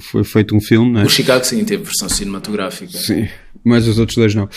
[0.00, 1.04] foi, feito um filme, não é?
[1.04, 2.98] O Chicago, sim, teve versão cinematográfica.
[2.98, 3.28] Sim,
[3.64, 4.48] mas os outros dois não.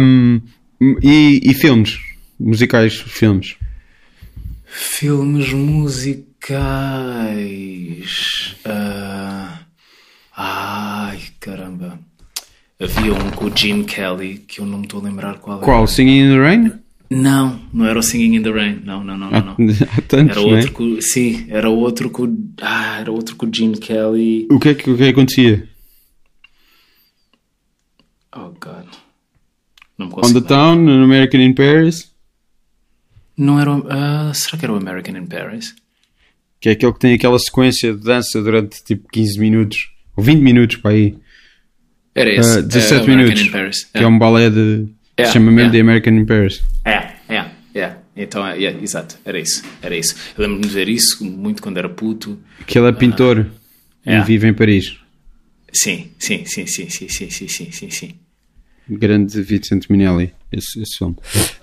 [0.00, 0.40] Um,
[1.02, 1.98] e, e, filmes?
[2.38, 3.56] Musicais, filmes?
[4.64, 5.52] Filmes
[6.40, 8.06] musicais.
[8.64, 9.58] Uh...
[10.36, 11.98] Ai, caramba.
[12.80, 15.66] Havia um com o Gene Kelly que eu não me estou a lembrar qual era.
[15.66, 15.86] Qual?
[15.86, 16.72] Singing in the Rain?
[17.10, 18.80] Não, não era o Singing in the Rain.
[18.84, 19.56] Não, não, não, não.
[19.96, 23.76] Há tantos, era outro com, sim, era outro com, ah, era outro com o Gene
[23.76, 24.48] Kelly.
[24.50, 25.68] O que é que, o que, é que acontecia?
[28.34, 28.86] Oh, God.
[29.98, 32.10] Não me On the Town, an American in Paris?
[33.36, 33.72] Não era.
[33.72, 35.74] Uh, será que era o American in Paris?
[36.60, 40.40] Que é aquele que tem aquela sequência de dança durante tipo 15 minutos ou 20
[40.40, 41.16] minutos para aí.
[42.14, 42.58] Era esse.
[42.58, 43.84] Uh, 17 uh, minutos.
[43.84, 44.02] Que é.
[44.02, 44.86] é um balé de.
[45.16, 45.72] É, se chama mesmo é.
[45.72, 46.62] The American in Paris.
[46.84, 47.44] É, é,
[47.74, 47.96] é.
[48.16, 50.14] Então, é, é, exato, era isso, era isso.
[50.36, 52.38] Eu lembro-me de ver isso muito quando era puto.
[52.66, 54.98] Que ele é pintor uh, e vive em Paris.
[55.72, 58.14] Sim, sim, sim, sim, sim, sim, sim, sim, sim, sim.
[58.88, 61.16] Grande Vicente Minelli, esse, esse filme.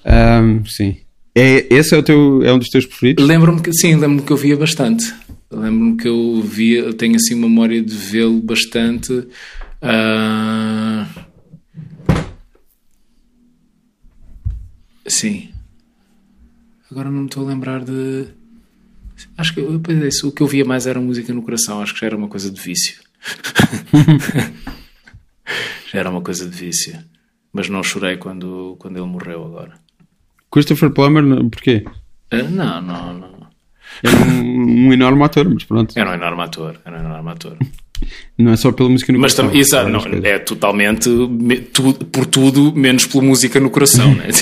[0.06, 0.98] Um, sim.
[1.40, 3.24] É, esse é, o teu, é um dos teus preferidos?
[3.24, 5.14] Lembro-me que sim, lembro-me que eu via bastante.
[5.52, 9.14] Lembro-me que eu via, tenho assim memória de vê-lo bastante.
[9.14, 11.06] Uh...
[15.06, 15.50] Sim.
[16.90, 18.30] Agora não me estou a lembrar de.
[19.38, 19.80] Acho que eu,
[20.24, 22.50] o que eu via mais era música no coração, acho que já era uma coisa
[22.50, 23.00] de vício.
[25.94, 26.98] já era uma coisa de vício.
[27.54, 29.86] Mas não chorei quando, quando ele morreu agora.
[30.52, 31.84] Christopher Plummer, porquê?
[32.34, 33.38] Uh, não, não, não.
[34.04, 35.98] Era um, um, enorme ator, mas pronto.
[35.98, 37.58] Era um enorme ator, era um enorme ator.
[38.38, 39.52] Não é só pela música no mas coração.
[39.52, 41.10] Mas exato, não, é totalmente
[41.74, 44.14] tu, por tudo menos pela música no coração.
[44.14, 44.28] né?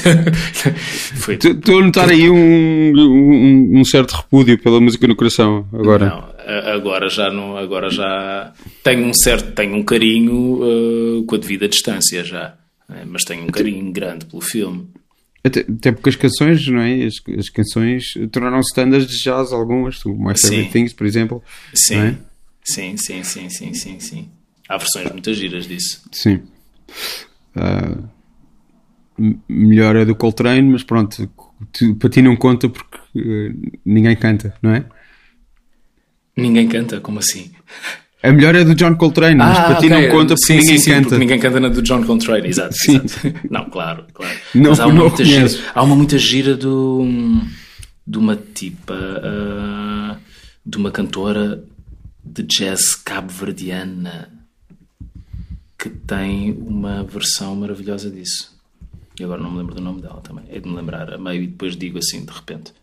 [1.30, 6.06] Estou a notar aí um, um, um, certo repúdio pela música no coração agora.
[6.10, 8.51] Não, agora já não, agora já
[8.84, 12.56] tenho um certo, tenho um carinho uh, com a devida distância já,
[12.89, 13.03] né?
[13.08, 14.89] mas tenho um carinho grande pelo filme.
[15.46, 17.06] Até, até, porque as canções, não é?
[17.06, 20.72] As, as canções tornaram-se standards de jazz algumas, o My Favorite.
[20.72, 21.43] Things, por exemplo.
[21.72, 22.00] Sim.
[22.00, 22.18] É?
[22.64, 24.30] sim, sim, sim, sim, sim, sim.
[24.68, 26.02] Há versões muito giras disso.
[26.12, 26.41] Sim.
[27.56, 28.10] Uh,
[29.48, 31.30] melhor é do Coltrane, mas pronto,
[31.72, 34.86] tu, para ti não conta porque uh, ninguém canta, não é?
[36.36, 37.00] Ninguém canta?
[37.00, 37.52] Como assim?
[38.26, 40.80] A melhor é do John Coltrane, mas ah, para ti não conta porque sim, ninguém
[40.80, 41.03] sim, canta.
[41.03, 42.73] Porque ninguém canta na do John Coltrane, exato.
[42.76, 43.01] Sim.
[43.03, 43.39] Exato.
[43.49, 44.36] Não, claro, claro.
[44.55, 47.05] Não, mas há uma, muita gira, há uma muita gira do,
[48.07, 50.17] de uma tipa, uh,
[50.65, 51.63] de uma cantora
[52.23, 54.30] de jazz cabo-verdiana
[55.78, 58.55] que tem uma versão maravilhosa disso.
[59.19, 60.45] E agora não me lembro do nome dela também.
[60.49, 62.73] É de me lembrar a meio e depois digo assim de repente.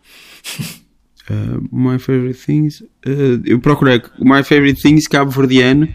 [1.30, 2.82] Uh, my Favorite Things.
[3.06, 5.88] Uh, eu procurei My Favorite Things cabo-verdiano.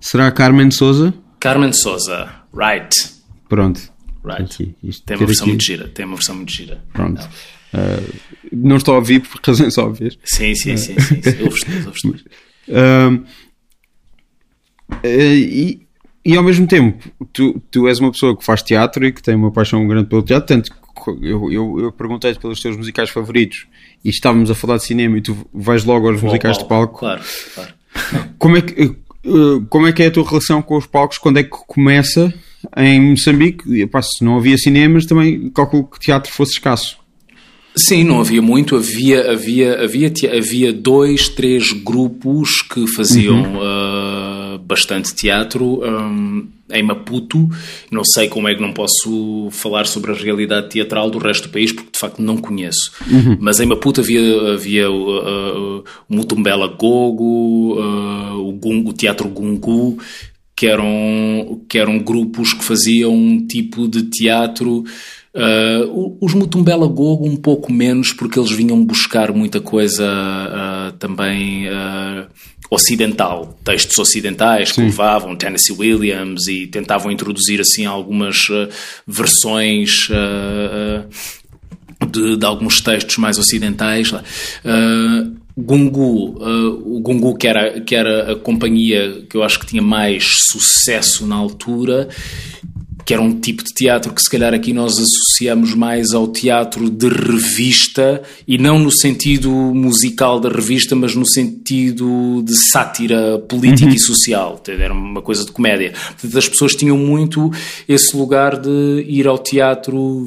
[0.00, 1.14] Será Carmen Souza?
[1.40, 2.94] Carmen Souza, right.
[3.48, 3.80] Pronto.
[4.22, 4.42] Right.
[4.42, 4.74] Aqui,
[5.06, 5.50] tem uma versão aqui.
[5.50, 5.88] muito gira.
[5.88, 6.82] Tem uma versão muito gira.
[6.92, 7.26] Pronto.
[7.72, 8.14] Não, uh,
[8.52, 10.18] não estou a ouvir por razões óbvias.
[10.24, 10.98] Sim, sim, sim.
[10.98, 11.42] sim, sim.
[11.42, 11.64] Ouves
[15.04, 15.86] e,
[16.24, 19.34] e ao mesmo tempo, tu, tu és uma pessoa que faz teatro e que tem
[19.34, 20.70] uma paixão grande pelo teatro, tanto
[21.22, 23.66] eu, eu, eu perguntei-te pelos teus musicais favoritos
[24.04, 27.00] e estávamos a falar de cinema e tu vais logo aos musicais de palco.
[27.00, 27.22] Claro,
[27.54, 27.74] claro.
[28.38, 28.90] Como é, que, eh,
[29.68, 31.18] como é que é a tua relação com os palcos?
[31.18, 32.32] Quando é que começa
[32.76, 33.80] em Moçambique?
[33.80, 36.98] Epá, se não havia cinemas, também calculo que teatro fosse escasso.
[37.76, 38.76] Sim, não havia muito.
[38.76, 43.58] Havia, havia, havia, havia dois, três grupos que faziam uhum.
[43.58, 44.13] uh,
[44.64, 45.80] bastante teatro.
[45.82, 47.48] Um, em Maputo.
[47.90, 51.52] Não sei como é que não posso falar sobre a realidade teatral do resto do
[51.52, 52.92] país, porque de facto não conheço.
[53.10, 53.36] Uhum.
[53.40, 59.28] Mas em Maputo havia, havia uh, uh, o Mutumbela Gogo, uh, o, Gungu, o Teatro
[59.28, 59.98] Gungu,
[60.56, 64.84] que eram, que eram grupos que faziam um tipo de teatro.
[65.34, 71.66] Uh, os Mutumbela Gogo um pouco menos porque eles vinham buscar muita coisa uh, também
[71.68, 72.26] uh,
[72.70, 74.86] ocidental, textos ocidentais que Sim.
[74.86, 78.68] levavam Tennessee Williams e tentavam introduzir assim algumas uh,
[79.06, 81.06] versões uh,
[82.06, 84.12] de, de, alguns textos mais ocidentais.
[85.56, 86.36] Gungu,
[86.84, 91.24] o Gungu que era, que era a companhia que eu acho que tinha mais sucesso
[91.28, 92.08] na altura
[93.04, 96.88] que era um tipo de teatro que se calhar aqui nós associamos mais ao teatro
[96.88, 103.88] de revista e não no sentido musical da revista, mas no sentido de sátira política
[103.88, 103.94] uhum.
[103.94, 104.62] e social.
[104.66, 105.92] Era uma coisa de comédia.
[105.92, 107.50] Portanto, as pessoas tinham muito
[107.88, 110.26] esse lugar de ir ao teatro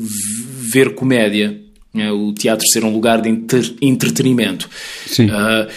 [0.60, 1.60] ver comédia.
[1.94, 2.12] Né?
[2.12, 3.30] O teatro ser um lugar de
[3.82, 4.70] entretenimento.
[5.08, 5.28] Sim.
[5.28, 5.68] Uh,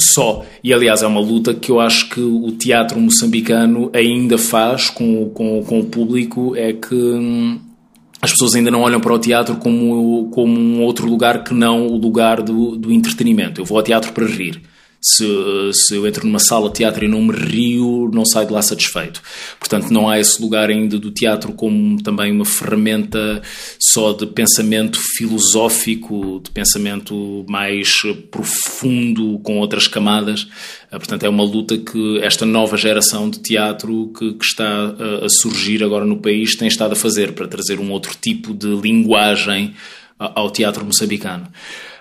[0.00, 0.44] só.
[0.62, 5.30] E aliás, é uma luta que eu acho que o teatro moçambicano ainda faz com,
[5.30, 7.58] com, com o público: é que hum,
[8.20, 11.86] as pessoas ainda não olham para o teatro como, como um outro lugar que não
[11.86, 13.60] o lugar do, do entretenimento.
[13.60, 14.62] Eu vou ao teatro para rir.
[15.00, 15.24] Se,
[15.72, 18.60] se eu entro numa sala de teatro e não me rio, não saio de lá
[18.60, 19.22] satisfeito.
[19.58, 23.40] Portanto, não há esse lugar ainda do teatro como também uma ferramenta
[23.78, 30.48] só de pensamento filosófico, de pensamento mais profundo, com outras camadas.
[30.90, 35.26] Ah, portanto, é uma luta que esta nova geração de teatro que, que está a,
[35.26, 38.68] a surgir agora no país tem estado a fazer para trazer um outro tipo de
[38.68, 39.74] linguagem
[40.18, 41.46] ao teatro moçambicano.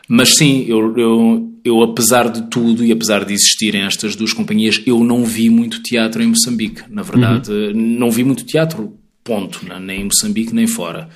[0.08, 4.82] Mas sim, eu, eu, eu, apesar de tudo e apesar de existirem estas duas companhias,
[4.86, 6.84] eu não vi muito teatro em Moçambique.
[6.90, 7.74] Na verdade, uhum.
[7.74, 9.66] não vi muito teatro, ponto.
[9.66, 9.80] Né?
[9.80, 11.10] Nem em Moçambique, nem fora.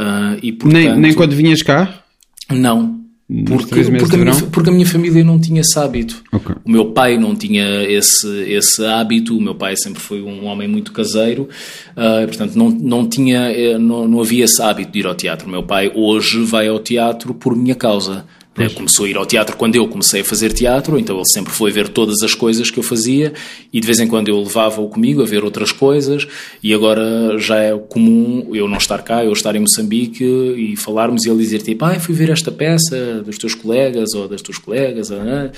[0.00, 2.02] Uh, e, portanto, nem, nem quando vinhas cá?
[2.48, 2.99] Não,
[3.46, 6.20] porque, porque, a minha, porque, a minha, família não tinha esse hábito.
[6.32, 6.56] Okay.
[6.64, 9.38] O meu pai não tinha esse, esse hábito.
[9.38, 11.48] O meu pai sempre foi um homem muito caseiro,
[11.92, 15.46] uh, portanto, não, não, tinha, eh, não, não havia esse hábito de ir ao teatro.
[15.46, 18.24] O meu pai hoje vai ao teatro por minha causa.
[18.60, 18.68] Né?
[18.68, 21.70] Começou a ir ao teatro quando eu comecei a fazer teatro, então ele sempre foi
[21.70, 23.32] ver todas as coisas que eu fazia
[23.72, 26.28] e de vez em quando eu levava-o comigo a ver outras coisas
[26.62, 31.24] e agora já é comum eu não estar cá, eu estar em Moçambique e falarmos
[31.24, 34.58] e ele dizer tipo, ah, fui ver esta peça dos teus colegas ou das tuas
[34.58, 35.50] colegas, ah,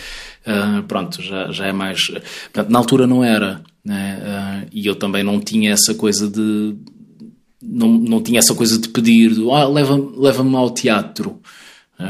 [0.46, 2.06] ah, pronto, já, já é mais...
[2.06, 4.22] Portanto, na altura não era, né?
[4.24, 6.76] Ah, e eu também não tinha essa coisa de...
[7.60, 11.40] Não, não tinha essa coisa de pedir, ah, leva-me leva ao teatro.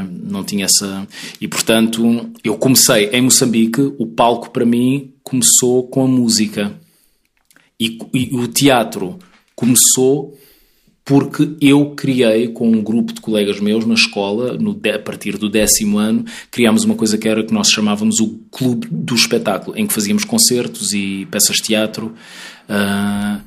[0.01, 1.07] Não tinha essa.
[1.39, 6.73] E portanto, eu comecei em Moçambique, o palco para mim começou com a música.
[7.79, 9.19] E, e o teatro
[9.55, 10.37] começou
[11.05, 15.49] porque eu criei com um grupo de colegas meus na escola, no, a partir do
[15.49, 19.85] décimo ano, criámos uma coisa que era que nós chamávamos o Clube do Espetáculo, em
[19.85, 22.13] que fazíamos concertos e peças de teatro.
[22.69, 23.41] Uh,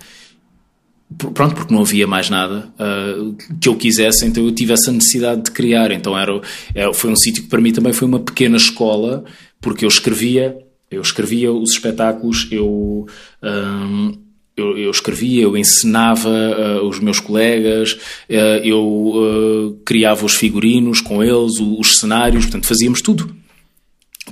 [1.14, 5.42] pronto, porque não havia mais nada uh, que eu quisesse, então eu tive essa necessidade
[5.42, 5.92] de criar.
[5.92, 6.40] Então era,
[6.74, 9.24] era é, foi um sítio que para mim também foi uma pequena escola,
[9.60, 10.56] porque eu escrevia,
[10.90, 13.06] eu escrevia os espetáculos, eu.
[13.42, 14.26] Um, ah,
[14.56, 21.22] eu, eu, escrevia, eu ensinava uh, os meus colegas, uh, eu criava os figurinos com
[21.22, 23.36] eles, os, os cenários, portanto fazíamos tudo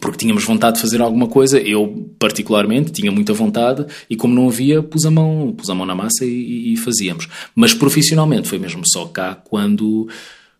[0.05, 4.48] porque tínhamos vontade de fazer alguma coisa, eu particularmente tinha muita vontade e como não
[4.48, 7.26] havia, pus a mão, pus a mão na massa e, e fazíamos.
[7.55, 10.07] Mas profissionalmente foi mesmo só cá quando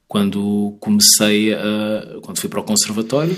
[0.09, 3.37] quando comecei a, quando fui para o conservatório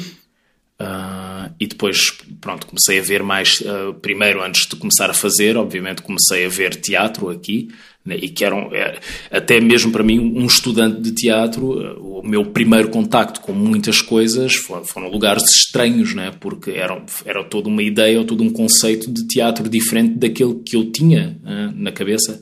[0.81, 1.99] uh, e depois
[2.41, 6.49] pronto comecei a ver mais uh, primeiro antes de começar a fazer obviamente comecei a
[6.49, 7.69] ver teatro aqui
[8.07, 9.01] né, e que eram, é,
[9.31, 14.01] até mesmo para mim, um estudante de teatro, eh, o meu primeiro contacto com muitas
[14.01, 16.33] coisas foram, lugares estranhos, né?
[16.39, 20.77] porque era, era toda uma ideia ou todo um conceito de teatro diferente daquele que
[20.77, 22.41] eu tinha uh, na cabeça.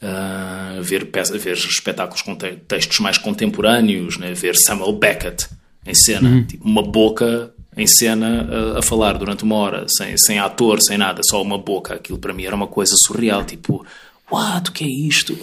[0.00, 4.34] Uh, ver, peça, ver espetáculos com te textos mais contemporâneos, né?
[4.34, 5.48] ver Samuel Beckett
[5.86, 6.44] em cena, uhum.
[6.44, 10.96] tipo, uma boca em cena a, a, falar durante uma hora, sem, sem ator, sem
[10.96, 11.94] nada, só uma boca.
[11.94, 13.84] Aquilo para mim era uma coisa surreal, tipo,
[14.30, 14.70] What?
[14.70, 15.38] O que é isto?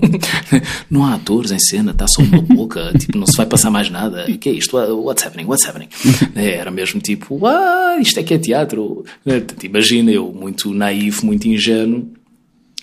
[0.88, 3.90] não há atores em cena, está só uma boca, tipo, não se vai passar mais
[3.90, 4.24] nada.
[4.26, 4.76] O que é isto?
[4.76, 5.44] What's happening?
[5.44, 5.88] What's happening?
[6.34, 9.04] É, era mesmo tipo, ah, isto é que é teatro.
[9.26, 12.10] É, imagina eu, muito naivo, muito ingênuo.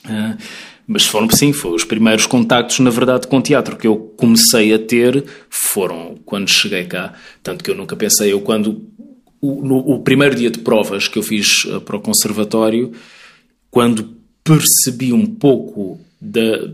[0.05, 0.38] Uh,
[0.88, 4.79] mas foram, sim, foram os primeiros contactos, na verdade, com teatro que eu comecei a
[4.79, 7.13] ter foram quando cheguei cá.
[7.41, 8.83] Tanto que eu nunca pensei, eu quando.
[9.41, 12.91] O, no, o primeiro dia de provas que eu fiz uh, para o conservatório,
[13.69, 16.69] quando percebi um pouco da,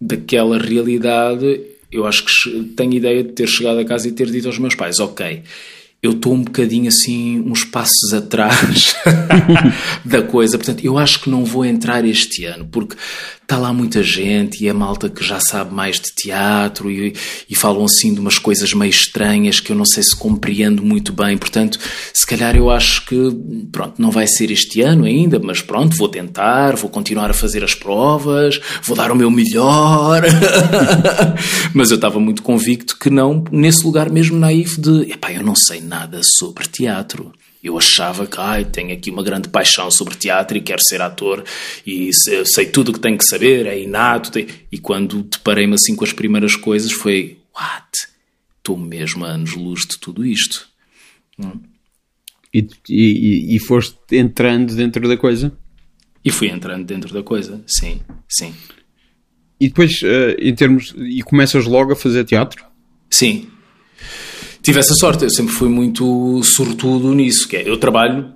[0.00, 4.46] daquela realidade, eu acho que tenho ideia de ter chegado a casa e ter dito
[4.46, 5.42] aos meus pais: Ok,
[6.02, 8.94] eu estou um bocadinho assim, uns passos atrás
[10.04, 10.56] da coisa.
[10.56, 12.96] Portanto, eu acho que não vou entrar este ano, porque
[13.50, 17.12] está lá muita gente e é malta que já sabe mais de teatro e,
[17.48, 21.12] e falam assim de umas coisas meio estranhas que eu não sei se compreendo muito
[21.12, 21.36] bem.
[21.36, 21.78] Portanto,
[22.14, 23.16] se calhar eu acho que,
[23.72, 27.64] pronto, não vai ser este ano ainda, mas pronto, vou tentar, vou continuar a fazer
[27.64, 30.22] as provas, vou dar o meu melhor.
[31.74, 35.56] mas eu estava muito convicto que não, nesse lugar mesmo naif de, epá, eu não
[35.56, 37.32] sei nada sobre teatro.
[37.62, 41.44] Eu achava que ai, tenho aqui uma grande paixão sobre teatro e quero ser ator
[41.86, 42.10] e
[42.46, 44.38] sei tudo o que tenho que saber, é inato.
[44.38, 47.90] E quando deparei-me assim com as primeiras coisas foi what?
[48.56, 50.68] Estou mesmo a anos-luz de tudo isto.
[51.38, 51.60] Hum.
[52.54, 55.52] E, e, e foste entrando dentro da coisa?
[56.24, 58.54] E fui entrando dentro da coisa, sim, sim.
[59.60, 60.94] E depois, uh, em termos.
[60.96, 62.64] E começas logo a fazer teatro?
[63.10, 63.49] Sim,
[64.62, 68.32] tive essa sorte, eu sempre fui muito sortudo nisso, que é, eu trabalho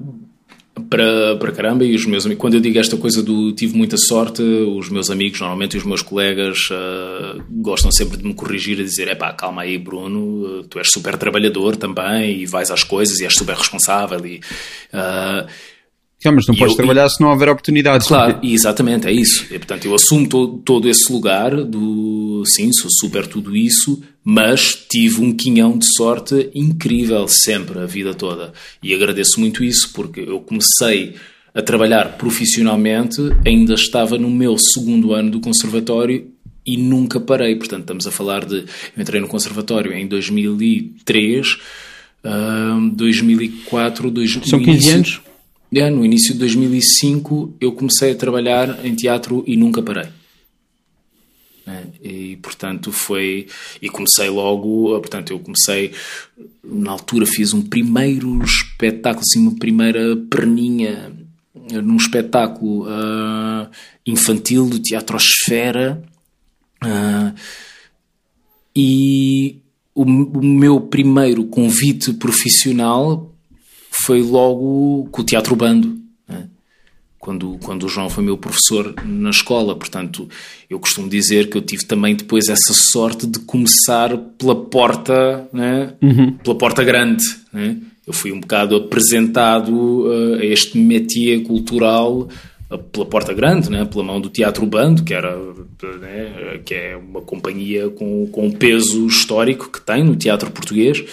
[0.90, 3.96] para, para caramba e os meus amigos, quando eu digo esta coisa do tive muita
[3.96, 8.84] sorte, os meus amigos, normalmente os meus colegas uh, gostam sempre de me corrigir e
[8.84, 13.20] dizer, é pá, calma aí Bruno, tu és super trabalhador também e vais às coisas
[13.20, 14.40] e és super responsável e...
[14.92, 15.73] Uh,
[16.32, 18.06] mas não podes eu, trabalhar se não houver oportunidades.
[18.06, 18.48] Claro, porque...
[18.48, 19.44] exatamente, é isso.
[19.50, 24.74] E, portanto, eu assumo todo, todo esse lugar do sim, sou super tudo isso, mas
[24.74, 28.52] tive um quinhão de sorte incrível sempre, a vida toda.
[28.82, 31.14] E agradeço muito isso, porque eu comecei
[31.54, 36.26] a trabalhar profissionalmente, ainda estava no meu segundo ano do conservatório
[36.66, 37.54] e nunca parei.
[37.56, 38.56] Portanto, estamos a falar de.
[38.56, 41.58] Eu entrei no conservatório em 2003,
[42.24, 44.48] uh, 2004, 2005.
[44.48, 45.20] São 15 anos?
[45.90, 50.08] No início de 2005 eu comecei a trabalhar em teatro e nunca parei.
[51.66, 53.46] É, e portanto foi.
[53.80, 54.98] E comecei logo.
[55.00, 55.92] Portanto, eu comecei.
[56.62, 61.12] Na altura fiz um primeiro espetáculo, assim, uma primeira perninha
[61.82, 63.68] num espetáculo uh,
[64.06, 66.02] infantil do Teatro Esfera.
[66.82, 67.34] Uh,
[68.76, 69.60] e
[69.94, 73.33] o, o, meu primeiro convite profissional
[74.04, 75.96] foi logo com o Teatro Bando,
[76.28, 76.48] né?
[77.18, 79.74] quando, quando o João foi meu professor na escola.
[79.74, 80.28] Portanto,
[80.68, 85.94] eu costumo dizer que eu tive também depois essa sorte de começar pela porta, né?
[86.02, 86.32] Uhum.
[86.32, 87.24] pela porta grande.
[87.52, 87.78] Né?
[88.06, 92.28] Eu fui um bocado apresentado uh, a este métier cultural
[92.92, 93.84] pela porta grande, né?
[93.84, 95.36] pela mão do Teatro Bando, que, era,
[96.00, 96.60] né?
[96.64, 101.04] que é uma companhia com, com peso histórico que tem no teatro português.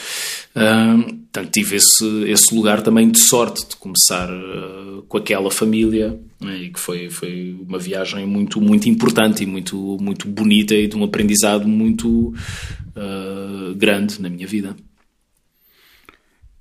[0.56, 6.20] Uh, portanto, tive esse, esse lugar também de sorte de começar uh, com aquela família
[6.42, 6.58] né?
[6.64, 10.98] e que foi, foi uma viagem muito, muito importante e muito, muito bonita e de
[10.98, 12.34] um aprendizado muito
[12.96, 14.76] uh, grande na minha vida.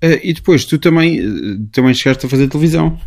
[0.01, 2.97] e depois, tu também, também chegaste a fazer televisão.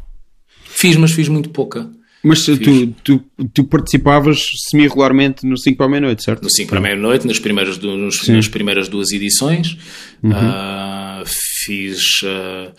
[0.65, 1.91] Fiz, mas fiz muito pouca.
[2.25, 4.39] Mas tu, tu, tu, participavas
[4.71, 6.43] semi-regularmente no 5 para a meia-noite, certo?
[6.43, 9.77] No 5 para a meia-noite, nas, primeiras nas primeiras duas edições.
[10.23, 10.31] Uhum.
[10.31, 11.25] Uh,
[11.67, 12.01] fiz.
[12.23, 12.73] Uh,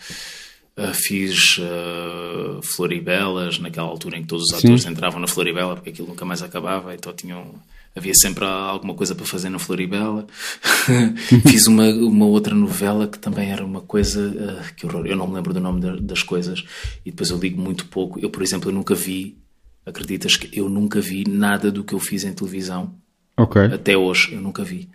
[0.78, 1.60] uh, fiz
[2.62, 4.90] Floribelas, naquela altura em que todos os atores Sim.
[4.90, 7.54] entravam na Floribela, porque aquilo nunca mais acabava, então tinham
[7.96, 10.26] havia sempre alguma coisa para fazer na Floribela.
[11.48, 14.28] Fiz uma, uma outra novela que também era uma coisa.
[14.28, 16.62] Uh, que horror, eu não me lembro do nome de, das coisas
[17.04, 18.20] e depois eu ligo muito pouco.
[18.20, 19.38] Eu, por exemplo, eu nunca vi,
[19.86, 22.94] acreditas que eu nunca vi nada do que eu fiz em televisão.
[23.38, 23.62] Ok.
[23.62, 24.88] Até hoje, eu nunca vi.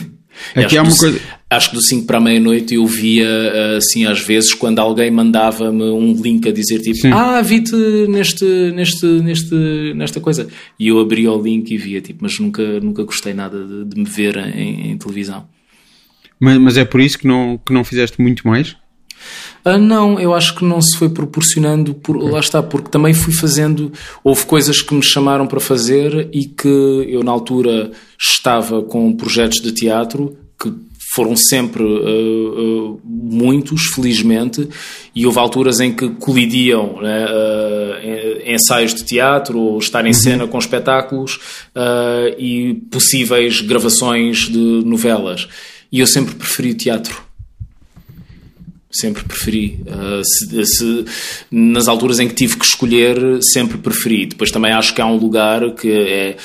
[0.54, 1.20] Aqui há uma coisa...
[1.48, 5.84] Acho que do 5 para a meia-noite eu via, assim, às vezes, quando alguém mandava-me
[5.84, 7.12] um link a dizer tipo, Sim.
[7.12, 7.76] ah, vi-te
[8.08, 9.54] neste, neste, neste,
[9.94, 10.48] nesta coisa.
[10.76, 13.96] E eu abria o link e via, tipo, mas nunca, nunca gostei nada de, de
[13.96, 15.46] me ver em, em televisão.
[16.40, 18.76] Mas, mas, é por isso que não, que não fizeste muito mais?
[19.64, 23.32] Ah, não, eu acho que não se foi proporcionando, por, lá está, porque também fui
[23.32, 23.92] fazendo,
[24.22, 26.68] houve coisas que me chamaram para fazer e que
[27.08, 30.72] eu na altura estava com projetos de teatro que
[31.16, 34.68] foram sempre uh, uh, muitos, felizmente,
[35.14, 40.14] e houve alturas em que colidiam né, uh, ensaios de teatro ou estar em uhum.
[40.14, 41.40] cena com espetáculos
[42.38, 45.48] e possíveis gravações de novelas.
[45.90, 47.24] E eu sempre preferi o teatro
[48.88, 49.78] sempre preferi.
[50.24, 51.04] Se, se,
[51.50, 54.24] nas alturas em que tive que escolher, sempre preferi.
[54.24, 56.36] Depois também acho que há um lugar que é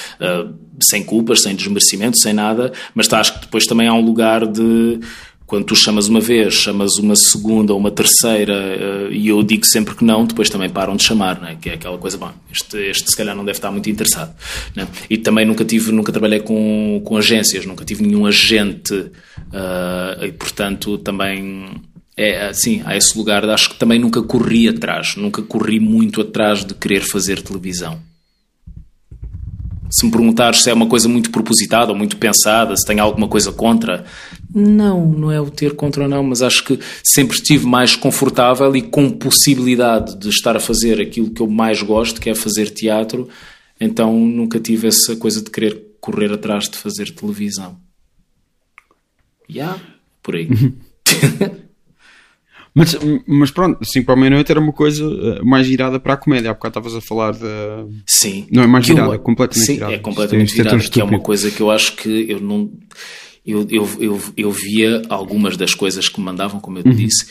[0.89, 4.99] sem culpas, sem desmerecimento, sem nada, mas acho que depois também há um lugar de.
[5.45, 9.65] Quando tu chamas uma vez, chamas uma segunda ou uma terceira uh, e eu digo
[9.65, 11.57] sempre que não, depois também param de chamar, né?
[11.59, 14.33] que é aquela coisa, bom, este, este se calhar não deve estar muito interessado.
[14.73, 14.87] Né?
[15.09, 19.11] E também nunca tive, nunca trabalhei com, com agências, nunca tive nenhum agente
[20.21, 21.81] e portanto também
[22.15, 26.63] é assim, há esse lugar, acho que também nunca corri atrás, nunca corri muito atrás
[26.63, 27.99] de querer fazer televisão.
[29.91, 33.27] Se me perguntares se é uma coisa muito propositada ou muito pensada, se tem alguma
[33.27, 34.05] coisa contra,
[34.53, 38.81] não, não é o ter contra não, mas acho que sempre estive mais confortável e
[38.81, 43.29] com possibilidade de estar a fazer aquilo que eu mais gosto, que é fazer teatro,
[43.79, 47.77] então nunca tive essa coisa de querer correr atrás de fazer televisão.
[49.47, 49.81] Já, yeah,
[50.21, 50.49] por aí.
[52.73, 52.97] Mas,
[53.27, 56.51] mas pronto, 5 para a meia-noite era uma coisa eh, mais virada para a comédia.
[56.51, 58.01] Há bocado estavas a falar de.
[58.07, 58.47] Sim.
[58.49, 59.93] Não é mais virada, é completamente sim, virada.
[59.93, 60.79] é completamente virada.
[60.79, 62.71] Que é uma coisa que eu acho que eu não.
[63.45, 66.95] Eu, eu, eu, eu via algumas das coisas que me mandavam, como eu te uhum.
[66.95, 67.25] disse,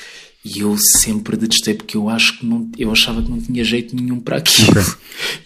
[0.44, 3.94] e eu sempre detestei porque eu acho que não, eu achava que não tinha jeito
[3.94, 4.70] nenhum para aquilo.
[4.70, 4.82] Okay.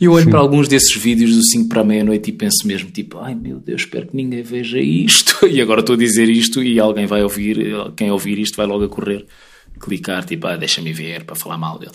[0.00, 0.30] E eu olho Sim.
[0.30, 3.58] para alguns desses vídeos do 5 para a meia-noite e penso mesmo, tipo, ai meu
[3.58, 5.46] Deus, espero que ninguém veja isto.
[5.46, 7.58] E agora estou a dizer isto e alguém vai ouvir,
[7.94, 9.26] quem ouvir isto vai logo a correr
[9.84, 11.92] clicar, tipo, ah, deixa-me ver para falar mal dele.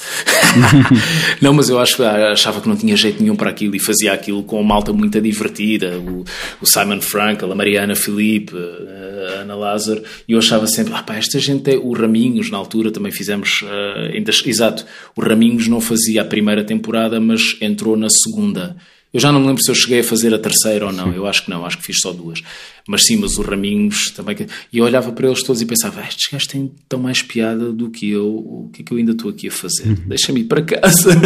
[1.42, 4.44] não, mas eu acho, achava que não tinha jeito nenhum para aquilo e fazia aquilo
[4.44, 5.98] com uma malta muito divertida.
[5.98, 6.24] O,
[6.62, 11.16] o Simon Frankel, a Mariana Felipe, a Ana Lázaro, e eu achava sempre, ah, pá,
[11.16, 11.78] esta gente é.
[11.78, 13.62] O Raminhos, na altura, também fizemos.
[13.62, 14.86] Uh, ainda, exato,
[15.16, 18.76] o Raminhos não fazia a primeira temporada, mas entrou na segunda.
[19.12, 21.12] Eu já não me lembro se eu cheguei a fazer a terceira ou não.
[21.12, 22.44] Eu acho que não, acho que fiz só duas.
[22.88, 24.36] Mas sim, mas os Raminhos também.
[24.72, 27.90] E eu olhava para eles todos e pensava: estes gajos têm tão mais piada do
[27.90, 28.28] que eu.
[28.28, 29.88] O que é que eu ainda estou aqui a fazer?
[29.88, 30.08] Uhum.
[30.08, 31.10] Deixa-me ir para casa.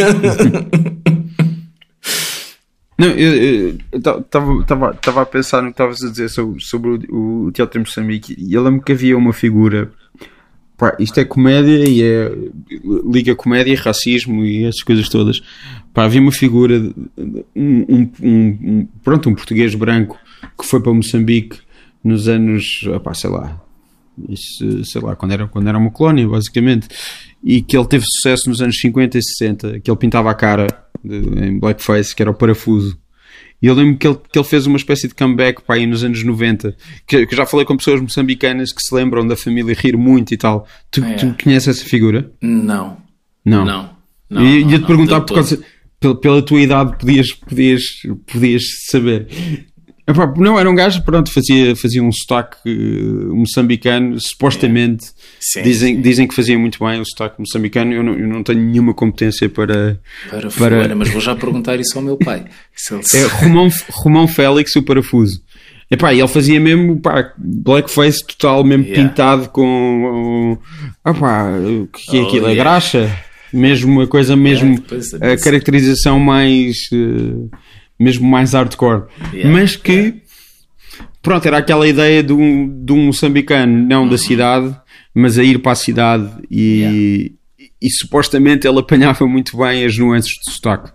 [2.97, 7.81] Não, eu estava a pensar no que estavas a dizer sobre, sobre o, o Teatro
[7.81, 9.91] de Moçambique e eu lembro que havia uma figura.
[10.77, 12.31] Pá, isto é comédia e é.
[13.11, 15.41] liga comédia, racismo e essas coisas todas.
[15.93, 16.75] Pá, havia uma figura,
[17.55, 20.17] um, um, um, pronto, um português branco
[20.57, 21.59] que foi para Moçambique
[22.03, 23.61] nos anos, opá, sei lá,
[24.29, 26.87] isso, sei lá, quando era, quando era uma colónia, basicamente,
[27.43, 30.67] e que ele teve sucesso nos anos 50 e 60, que ele pintava a cara
[31.03, 32.97] de, em blackface, que era o parafuso.
[33.61, 36.03] E eu lembro que ele, que ele fez uma espécie de comeback para aí nos
[36.03, 36.75] anos 90,
[37.07, 40.37] que, que já falei com pessoas moçambicanas que se lembram da família rir muito e
[40.37, 40.67] tal.
[40.91, 41.13] Tu, é.
[41.13, 42.29] tu conheces essa figura?
[42.41, 42.97] Não.
[43.45, 43.63] Não.
[43.63, 43.89] Não.
[44.29, 45.63] não e ia-te perguntar, por causa,
[46.03, 47.81] pela, pela tua idade, podias, podias,
[48.31, 49.27] podias saber.
[50.37, 55.05] Não, era um gajo, pronto, fazia, fazia um sotaque uh, moçambicano, supostamente.
[55.39, 56.01] Sim, dizem, sim.
[56.01, 57.93] dizem que fazia muito bem o sotaque moçambicano.
[57.93, 59.97] Eu não, eu não tenho nenhuma competência para.
[60.29, 60.95] Para, para...
[60.95, 62.43] mas vou já perguntar isso ao meu pai.
[63.13, 65.41] é Romão, Romão Félix, o parafuso.
[65.89, 69.07] Epá, ele fazia mesmo pá, blackface total, mesmo yeah.
[69.07, 70.57] pintado com.
[71.05, 72.45] Epá, o que é oh, aquilo?
[72.45, 72.51] Oh, yeah.
[72.51, 73.32] A graxa?
[73.53, 74.83] Mesmo uma coisa, mesmo.
[74.91, 76.75] Yeah, a caracterização mais.
[76.91, 77.49] Uh,
[77.99, 79.03] mesmo mais hardcore.
[79.45, 80.15] Mas que,
[81.21, 84.09] pronto, era aquela ideia de um, de um moçambicano, não uhum.
[84.09, 84.75] da cidade,
[85.13, 87.31] mas a ir para a cidade e.
[87.83, 90.91] e, supostamente ele apanhava muito bem as nuances de sotaque.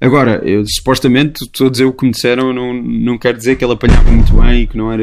[0.00, 3.64] Agora, eu, supostamente, estou a dizer o que me disseram, não, não quero dizer que
[3.64, 5.02] ele apanhava muito bem e que não era,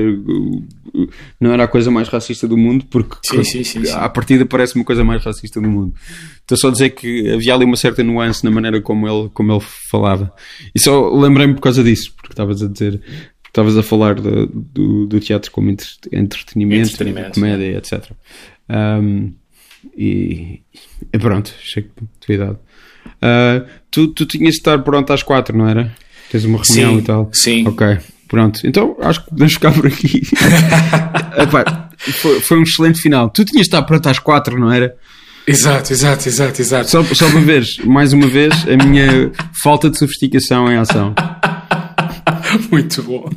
[1.40, 4.76] não era a coisa mais racista do mundo, porque sim, sim, sim, à partida parece
[4.76, 5.94] uma coisa mais racista do mundo.
[6.42, 9.52] Estou só a dizer que havia ali uma certa nuance na maneira como ele, como
[9.52, 10.32] ele falava.
[10.74, 13.02] E só lembrei-me por causa disso, porque estavas a dizer,
[13.48, 18.12] estavas a falar do, do, do, teatro como entretenimento, entretenimento comédia, etc.
[18.70, 19.34] Um,
[19.96, 20.62] e,
[21.12, 22.58] e pronto, chego a tua idade.
[23.22, 25.94] Uh, tu, tu tinhas de estar pronto às quatro, não era?
[26.32, 27.30] Tens uma reunião sim, e tal.
[27.34, 27.68] Sim.
[27.68, 28.60] Ok, pronto.
[28.66, 30.22] Então acho que podemos ficar por aqui.
[31.38, 33.30] Epá, foi, foi, um excelente final.
[33.30, 34.96] Tu tinhas de estar pronto às quatro, não era?
[35.46, 36.90] Exato, exato, exato, exato.
[36.90, 39.32] Só, só para veres, mais uma vez, a minha
[39.62, 41.14] falta de sofisticação em ação.
[42.72, 43.30] Muito bom.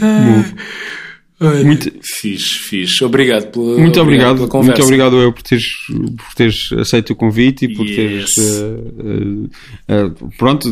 [0.00, 0.44] bom.
[1.42, 3.04] Olha, muito fixe, fixe.
[3.04, 4.80] Obrigado pela, muito obrigado, pela conversa.
[4.80, 7.96] Muito obrigado eu por teres, por teres aceito o convite e por yes.
[7.96, 8.30] teres.
[8.36, 9.50] Uh,
[9.90, 10.68] uh, uh, pronto,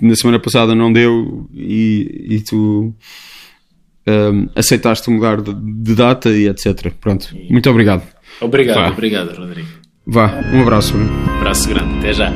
[0.00, 2.92] na semana passada não deu e, e tu
[4.56, 6.92] aceitaste mudar de, de, data e etc.
[7.00, 8.02] Pronto, muito obrigado.
[8.40, 8.90] Obrigado, Vá.
[8.90, 9.68] obrigado, Rodrigo.
[10.04, 10.96] Vá, um abraço.
[10.96, 12.32] Um abraço grande, até já.